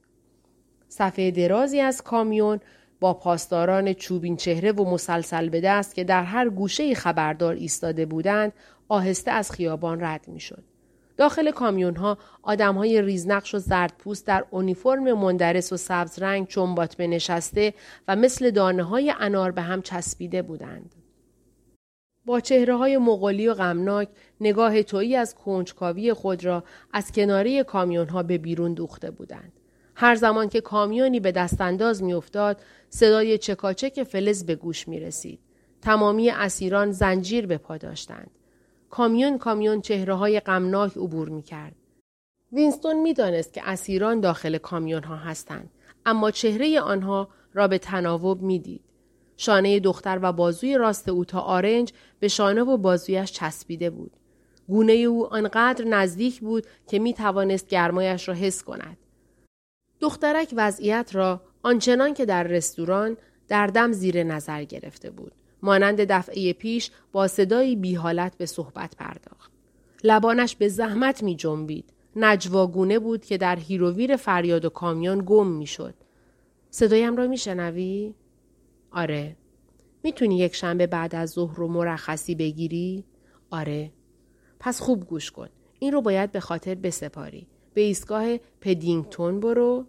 صفحه 0.88 1.32
درازی 1.32 1.80
از 1.80 2.02
کامیون 2.02 2.60
با 3.00 3.14
پاسداران 3.14 3.94
چوبین 3.94 4.38
چهره 4.38 4.72
و 4.72 4.90
مسلسل 4.90 5.50
به 5.50 5.62
دست 5.62 5.96
که 5.96 6.04
در 6.04 6.24
هر 6.24 6.50
گوشه 6.50 6.96
خبردار 6.96 7.54
ایستاده 7.54 8.06
بودند 8.06 8.54
آهسته 8.90 9.32
از 9.32 9.52
خیابان 9.52 10.04
رد 10.04 10.28
می 10.28 10.40
شد. 10.40 10.64
داخل 11.18 11.52
کامیون 11.52 11.96
ها 11.96 12.18
آدم 12.42 12.76
های 12.76 13.02
ریزنقش 13.02 13.56
و 13.56 13.60
زردپوست 13.60 14.28
در 14.28 14.46
اونیفرم 14.52 15.14
مندرس 15.14 15.74
و 15.74 15.78
سبز 15.78 16.20
رنگ 16.20 16.48
چنبات 16.48 17.00
نشسته 17.00 17.74
و 18.08 18.16
مثل 18.16 18.52
دانه 18.52 18.84
های 18.84 19.14
انار 19.20 19.52
به 19.52 19.62
هم 19.62 19.82
چسبیده 19.82 20.42
بودند. 20.42 20.96
با 22.26 22.40
چهره 22.40 22.76
های 22.76 22.98
مغولی 22.98 23.48
و 23.48 23.54
غمناک 23.54 24.10
نگاه 24.42 24.84
تویی 24.84 25.16
از 25.16 25.36
کنجکاوی 25.36 26.14
خود 26.14 26.46
را 26.46 26.64
از 26.94 27.12
کناره 27.12 27.64
کامیون 27.64 28.10
ها 28.10 28.24
به 28.24 28.38
بیرون 28.38 28.74
دوخته 28.74 29.12
بودند. 29.12 29.54
هر 29.96 30.16
زمان 30.16 30.50
که 30.50 30.62
کامیونی 30.62 31.20
به 31.20 31.32
دستانداز 31.32 32.04
میافتاد 32.04 32.62
صدای 32.90 33.38
چکاچک 33.38 34.04
فلز 34.04 34.46
به 34.46 34.56
گوش 34.56 34.88
می 34.88 35.00
رسید. 35.00 35.40
تمامی 35.82 36.30
اسیران 36.30 36.92
زنجیر 36.92 37.48
به 37.48 37.58
پا 37.58 37.78
داشتند. 37.78 38.32
کامیون 38.94 39.38
کامیون 39.38 39.82
چهره 39.82 40.14
های 40.14 40.40
غمناک 40.40 40.98
عبور 40.98 41.30
می 41.30 41.42
کرد. 41.42 41.76
وینستون 42.52 43.02
می 43.02 43.14
دانست 43.14 43.54
که 43.54 43.62
اسیران 43.70 44.20
داخل 44.20 44.58
کامیون 44.58 45.04
ها 45.04 45.16
هستند 45.16 45.70
اما 46.06 46.32
چهره 46.32 46.82
آنها 46.82 47.28
را 47.54 47.68
به 47.68 47.78
تناوب 47.78 48.42
می 48.42 48.60
دید. 48.60 48.82
شانه 49.38 49.80
دختر 49.80 50.20
و 50.22 50.34
بازوی 50.34 50.78
راست 50.78 51.10
او 51.10 51.26
تا 51.26 51.40
آرنج 51.40 51.94
به 52.20 52.28
شانه 52.28 52.62
و 52.62 52.78
بازویش 52.78 53.32
چسبیده 53.32 53.90
بود. 53.90 54.12
گونه 54.68 54.94
او 54.94 55.34
آنقدر 55.34 55.86
نزدیک 55.86 56.40
بود 56.40 56.68
که 56.88 57.00
می 57.00 57.14
توانست 57.14 57.68
گرمایش 57.68 58.28
را 58.28 58.34
حس 58.34 58.64
کند. 58.64 58.98
دخترک 60.00 60.54
وضعیت 60.58 61.10
را 61.14 61.42
آنچنان 61.64 62.14
که 62.14 62.26
در 62.26 62.44
رستوران 62.44 63.18
در 63.48 63.68
دم 63.68 63.92
زیر 63.92 64.24
نظر 64.24 64.64
گرفته 64.64 65.10
بود. 65.12 65.32
مانند 65.64 66.02
دفعه 66.02 66.54
پیش 66.54 66.92
با 67.12 67.28
صدایی 67.28 67.76
بی 67.76 67.96
حالت 67.96 68.38
به 68.38 68.46
صحبت 68.46 68.96
پرداخت. 68.96 69.52
لبانش 70.04 70.56
به 70.56 70.68
زحمت 70.68 71.24
می 71.24 71.36
جنبید. 71.36 71.94
نجواگونه 72.16 73.00
بود 73.00 73.26
که 73.26 73.38
در 73.38 73.56
هیروویر 73.56 74.16
فریاد 74.16 74.66
و 74.66 74.70
کامیون 74.70 75.24
گم 75.26 75.48
می 75.48 75.68
شد. 75.68 75.94
صدایم 76.70 77.16
را 77.16 77.28
می 77.28 77.38
شنوی؟ 77.38 78.14
آره. 78.92 79.36
می‌تونی 80.04 80.38
یک 80.38 80.56
شنبه 80.56 80.88
بعد 80.88 81.16
از 81.16 81.30
ظهر 81.30 81.56
رو 81.56 81.68
مرخصی 81.68 82.36
بگیری؟ 82.36 83.06
آره. 83.52 83.92
پس 84.60 84.82
خوب 84.82 85.06
گوش 85.06 85.32
کن. 85.32 85.50
این 85.80 85.94
رو 85.94 86.02
باید 86.02 86.32
به 86.32 86.40
خاطر 86.40 86.76
بسپاری. 86.76 87.48
به 87.74 87.82
ایستگاه 87.82 88.38
پدینگتون 88.38 89.40
برو 89.40 89.86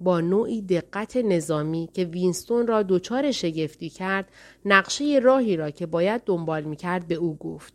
با 0.00 0.20
نوعی 0.20 0.62
دقت 0.62 1.16
نظامی 1.16 1.88
که 1.92 2.04
وینستون 2.04 2.66
را 2.66 2.82
دچار 2.82 3.30
شگفتی 3.30 3.88
کرد 3.88 4.28
نقشه 4.64 5.20
راهی 5.22 5.56
را 5.56 5.70
که 5.70 5.86
باید 5.86 6.22
دنبال 6.24 6.62
می‌کرد 6.64 7.08
به 7.08 7.14
او 7.14 7.36
گفت. 7.36 7.74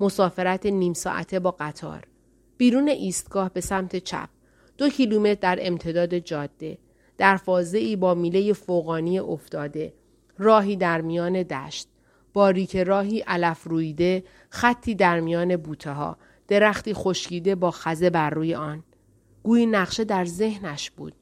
مسافرت 0.00 0.66
نیم 0.66 0.92
ساعته 0.92 1.40
با 1.40 1.50
قطار. 1.50 2.06
بیرون 2.56 2.88
ایستگاه 2.88 3.50
به 3.52 3.60
سمت 3.60 3.96
چپ. 3.96 4.28
دو 4.78 4.88
کیلومتر 4.88 5.40
در 5.40 5.58
امتداد 5.60 6.18
جاده. 6.18 6.78
در 7.18 7.36
فازه 7.36 7.78
ای 7.78 7.96
با 7.96 8.14
میله 8.14 8.52
فوقانی 8.52 9.18
افتاده. 9.18 9.92
راهی 10.38 10.76
در 10.76 11.00
میان 11.00 11.42
دشت. 11.42 11.88
باریک 12.32 12.76
راهی 12.76 13.20
علف 13.20 13.64
رویده 13.64 14.24
خطی 14.48 14.94
در 14.94 15.20
میان 15.20 15.56
بوته 15.56 15.90
ها 15.90 16.16
درختی 16.48 16.94
خشکیده 16.94 17.54
با 17.54 17.70
خزه 17.70 18.10
بر 18.10 18.30
روی 18.30 18.54
آن. 18.54 18.82
گویی 19.42 19.66
نقشه 19.66 20.04
در 20.04 20.24
ذهنش 20.24 20.90
بود. 20.90 21.14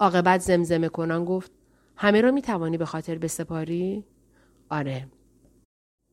عاقبت 0.00 0.40
زمزمه 0.40 0.88
کنان 0.88 1.24
گفت 1.24 1.52
همه 1.96 2.20
را 2.20 2.30
می 2.30 2.42
توانی 2.42 2.78
به 2.78 2.84
خاطر 2.84 3.18
بسپاری؟ 3.18 4.04
آره. 4.70 5.08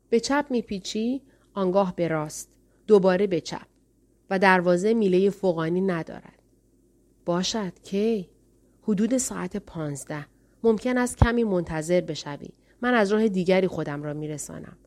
به 0.09 0.19
چپ 0.19 0.45
میپیچی 0.49 1.21
آنگاه 1.53 1.95
به 1.95 2.07
راست 2.07 2.49
دوباره 2.87 3.27
به 3.27 3.41
چپ 3.41 3.67
و 4.29 4.39
دروازه 4.39 4.93
میله 4.93 5.29
فوقانی 5.29 5.81
ندارد. 5.81 6.39
باشد 7.25 7.79
کی؟ 7.83 8.29
حدود 8.81 9.17
ساعت 9.17 9.57
پانزده. 9.57 10.25
ممکن 10.63 10.97
است 10.97 11.17
کمی 11.17 11.43
منتظر 11.43 12.01
بشوی. 12.01 12.49
من 12.81 12.93
از 12.93 13.11
راه 13.11 13.27
دیگری 13.27 13.67
خودم 13.67 14.03
را 14.03 14.13
میرسانم. 14.13 14.77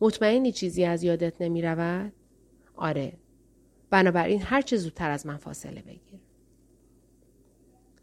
مطمئنی 0.00 0.52
چیزی 0.52 0.84
از 0.84 1.02
یادت 1.02 1.42
نمی 1.42 1.62
رود؟ 1.62 2.12
آره. 2.76 3.12
بنابراین 3.90 4.42
هر 4.42 4.62
چه 4.62 4.76
زودتر 4.76 5.10
از 5.10 5.26
من 5.26 5.36
فاصله 5.36 5.82
بگیر. 5.82 6.20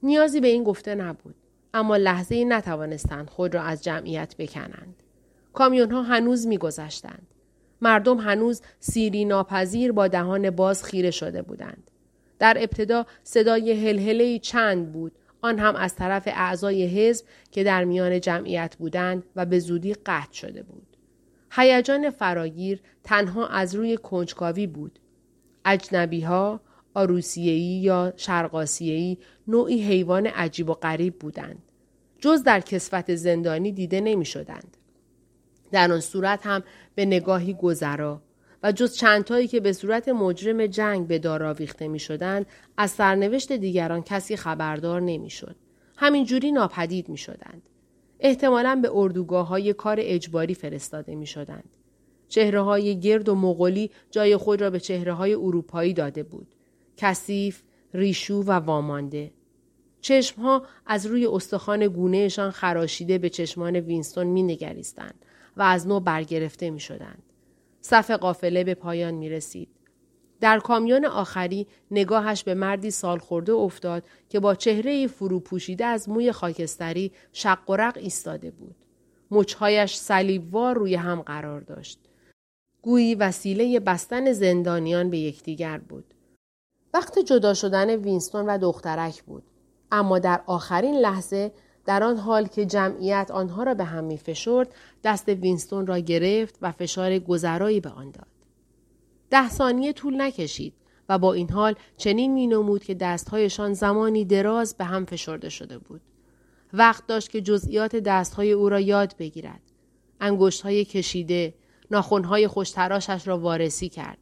نیازی 0.07 0.39
به 0.39 0.47
این 0.47 0.63
گفته 0.63 0.95
نبود. 0.95 1.35
اما 1.73 1.97
لحظه 1.97 2.35
ای 2.35 2.45
نتوانستند 2.45 3.29
خود 3.29 3.55
را 3.55 3.61
از 3.61 3.83
جمعیت 3.83 4.35
بکنند. 4.37 5.03
کامیون 5.53 5.91
ها 5.91 6.01
هنوز 6.01 6.47
میگذشتند. 6.47 7.27
مردم 7.81 8.17
هنوز 8.17 8.61
سیری 8.79 9.25
ناپذیر 9.25 9.91
با 9.91 10.07
دهان 10.07 10.49
باز 10.49 10.83
خیره 10.83 11.11
شده 11.11 11.41
بودند. 11.41 11.91
در 12.39 12.57
ابتدا 12.59 13.05
صدای 13.23 13.87
هلهله 13.87 14.39
چند 14.39 14.91
بود 14.91 15.11
آن 15.41 15.59
هم 15.59 15.75
از 15.75 15.95
طرف 15.95 16.23
اعضای 16.27 16.87
حزب 16.87 17.25
که 17.51 17.63
در 17.63 17.83
میان 17.83 18.21
جمعیت 18.21 18.75
بودند 18.79 19.23
و 19.35 19.45
به 19.45 19.59
زودی 19.59 19.93
قطع 19.93 20.33
شده 20.33 20.63
بود. 20.63 20.97
هیجان 21.51 22.09
فراگیر 22.09 22.81
تنها 23.03 23.47
از 23.47 23.75
روی 23.75 23.97
کنجکاوی 23.97 24.67
بود. 24.67 24.99
اجنبی 25.65 26.21
ها، 26.21 26.61
آروسیهی 26.97 27.81
یا 27.81 28.13
شرقاسیهی 28.17 29.17
نوعی 29.47 29.83
حیوان 29.83 30.27
عجیب 30.27 30.69
و 30.69 30.73
غریب 30.73 31.19
بودند. 31.19 31.63
جز 32.19 32.43
در 32.43 32.59
کسفت 32.59 33.15
زندانی 33.15 33.71
دیده 33.71 34.01
نمی 34.01 34.25
شدند. 34.25 34.77
در 35.71 35.91
آن 35.91 35.99
صورت 35.99 36.45
هم 36.45 36.63
به 36.95 37.05
نگاهی 37.05 37.53
گذرا 37.53 38.21
و 38.63 38.71
جز 38.71 38.95
چندتایی 38.95 39.47
که 39.47 39.59
به 39.59 39.73
صورت 39.73 40.09
مجرم 40.09 40.67
جنگ 40.67 41.07
به 41.07 41.19
دار 41.19 41.43
آویخته 41.43 41.87
می 41.87 41.99
شدند 41.99 42.45
از 42.77 42.91
سرنوشت 42.91 43.51
دیگران 43.51 44.03
کسی 44.03 44.37
خبردار 44.37 45.01
نمی 45.01 45.29
شد. 45.29 45.55
همینجوری 45.97 46.51
ناپدید 46.51 47.09
می 47.09 47.17
شدند. 47.17 47.61
احتمالا 48.19 48.79
به 48.81 48.89
اردوگاه 48.93 49.47
های 49.47 49.73
کار 49.73 49.97
اجباری 49.99 50.53
فرستاده 50.53 51.15
می 51.15 51.27
شدند. 51.27 51.69
چهره 52.27 52.61
های 52.61 52.99
گرد 52.99 53.29
و 53.29 53.35
مغولی 53.35 53.91
جای 54.11 54.37
خود 54.37 54.61
را 54.61 54.69
به 54.69 54.79
چهره 54.79 55.13
های 55.13 55.33
اروپایی 55.33 55.93
داده 55.93 56.23
بود. 56.23 56.56
کثیف، 56.97 57.63
ریشو 57.93 58.35
و 58.35 58.51
وامانده. 58.51 59.31
چشمها 60.01 60.63
از 60.85 61.05
روی 61.05 61.25
استخوان 61.25 61.87
گونهشان 61.87 62.51
خراشیده 62.51 63.17
به 63.17 63.29
چشمان 63.29 63.75
وینستون 63.75 64.27
می 64.27 64.43
نگریستند 64.43 65.25
و 65.57 65.61
از 65.61 65.87
نو 65.87 65.99
برگرفته 65.99 66.69
می 66.69 66.79
شدند. 66.79 67.23
صف 67.81 68.11
قافله 68.11 68.63
به 68.63 68.73
پایان 68.73 69.13
می 69.13 69.29
رسید. 69.29 69.69
در 70.39 70.59
کامیون 70.59 71.05
آخری 71.05 71.67
نگاهش 71.91 72.43
به 72.43 72.53
مردی 72.53 72.91
سالخورده 72.91 73.53
افتاد 73.53 74.03
که 74.29 74.39
با 74.39 74.55
چهره 74.55 75.07
فرو 75.07 75.39
پوشیده 75.39 75.85
از 75.85 76.09
موی 76.09 76.31
خاکستری 76.31 77.11
شق 77.33 77.69
و 77.69 77.75
رق 77.75 77.97
ایستاده 77.97 78.51
بود. 78.51 78.75
مچهایش 79.31 79.95
صلیبوار 79.95 80.75
روی 80.75 80.95
هم 80.95 81.21
قرار 81.21 81.61
داشت. 81.61 81.99
گویی 82.81 83.15
وسیله 83.15 83.79
بستن 83.79 84.31
زندانیان 84.31 85.09
به 85.09 85.17
یکدیگر 85.17 85.77
بود. 85.77 86.13
وقت 86.97 87.19
جدا 87.19 87.53
شدن 87.53 87.95
وینستون 87.95 88.45
و 88.45 88.57
دخترک 88.57 89.23
بود. 89.23 89.43
اما 89.91 90.19
در 90.19 90.41
آخرین 90.45 90.95
لحظه 90.95 91.51
در 91.85 92.03
آن 92.03 92.17
حال 92.17 92.47
که 92.47 92.65
جمعیت 92.65 93.31
آنها 93.31 93.63
را 93.63 93.73
به 93.73 93.83
هم 93.83 94.03
می 94.03 94.17
فشرد 94.17 94.75
دست 95.03 95.29
وینستون 95.29 95.87
را 95.87 95.99
گرفت 95.99 96.57
و 96.61 96.71
فشار 96.71 97.19
گذرایی 97.19 97.79
به 97.79 97.89
آن 97.89 98.11
داد. 98.11 98.27
ده 99.29 99.49
ثانیه 99.49 99.93
طول 99.93 100.21
نکشید 100.21 100.73
و 101.09 101.17
با 101.17 101.33
این 101.33 101.49
حال 101.49 101.75
چنین 101.97 102.33
می 102.33 102.47
نمود 102.47 102.83
که 102.83 102.93
دستهایشان 102.93 103.73
زمانی 103.73 104.25
دراز 104.25 104.75
به 104.77 104.83
هم 104.83 105.05
فشرده 105.05 105.49
شده 105.49 105.77
بود. 105.77 106.01
وقت 106.73 107.07
داشت 107.07 107.29
که 107.29 107.41
جزئیات 107.41 107.95
دستهای 107.95 108.51
او 108.51 108.69
را 108.69 108.79
یاد 108.79 109.15
بگیرد. 109.19 109.61
انگشتهای 110.19 110.85
کشیده، 110.85 111.53
ناخونهای 111.91 112.47
خوشتراشش 112.47 113.27
را 113.27 113.37
وارسی 113.39 113.89
کرد 113.89 114.17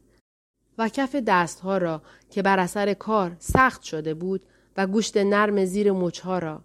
و 0.78 0.88
کف 0.88 1.16
دستها 1.16 1.78
را 1.78 2.02
که 2.30 2.42
بر 2.42 2.58
اثر 2.58 2.94
کار 2.94 3.36
سخت 3.38 3.82
شده 3.82 4.14
بود 4.14 4.42
و 4.76 4.86
گوشت 4.86 5.16
نرم 5.16 5.64
زیر 5.64 5.92
مچها 5.92 6.38
را 6.38 6.62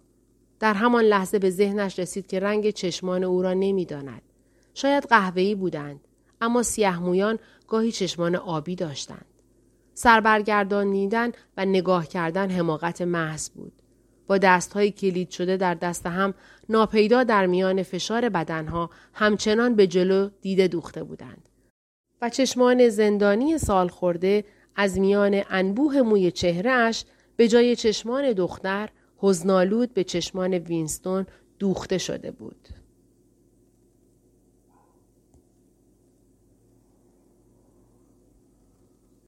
در 0.60 0.74
همان 0.74 1.04
لحظه 1.04 1.38
به 1.38 1.50
ذهنش 1.50 1.98
رسید 1.98 2.26
که 2.26 2.40
رنگ 2.40 2.70
چشمان 2.70 3.24
او 3.24 3.42
را 3.42 3.52
نمی‌داند. 3.52 4.22
شاید 4.74 5.04
قهوه‌ای 5.04 5.54
بودند 5.54 6.00
اما 6.40 6.62
سیهمویان 6.62 7.38
گاهی 7.68 7.92
چشمان 7.92 8.36
آبی 8.36 8.76
داشتند. 8.76 9.24
سربرگردانیدن 9.94 11.32
و 11.56 11.64
نگاه 11.64 12.06
کردن 12.06 12.50
حماقت 12.50 13.02
محض 13.02 13.50
بود. 13.50 13.72
با 14.26 14.38
دستهای 14.38 14.90
کلید 14.90 15.30
شده 15.30 15.56
در 15.56 15.74
دست 15.74 16.06
هم 16.06 16.34
ناپیدا 16.68 17.24
در 17.24 17.46
میان 17.46 17.82
فشار 17.82 18.28
بدنها 18.28 18.90
همچنان 19.14 19.74
به 19.74 19.86
جلو 19.86 20.28
دیده 20.40 20.68
دوخته 20.68 21.02
بودند. 21.04 21.48
و 22.22 22.28
چشمان 22.28 22.88
زندانی 22.88 23.58
سال 23.58 23.88
خورده 23.88 24.44
از 24.76 24.98
میان 24.98 25.42
انبوه 25.50 26.02
موی 26.02 26.30
چهرهش 26.30 27.04
به 27.36 27.48
جای 27.48 27.76
چشمان 27.76 28.32
دختر 28.32 28.88
حزنالود 29.18 29.94
به 29.94 30.04
چشمان 30.04 30.54
وینستون 30.54 31.26
دوخته 31.58 31.98
شده 31.98 32.30
بود. 32.30 32.68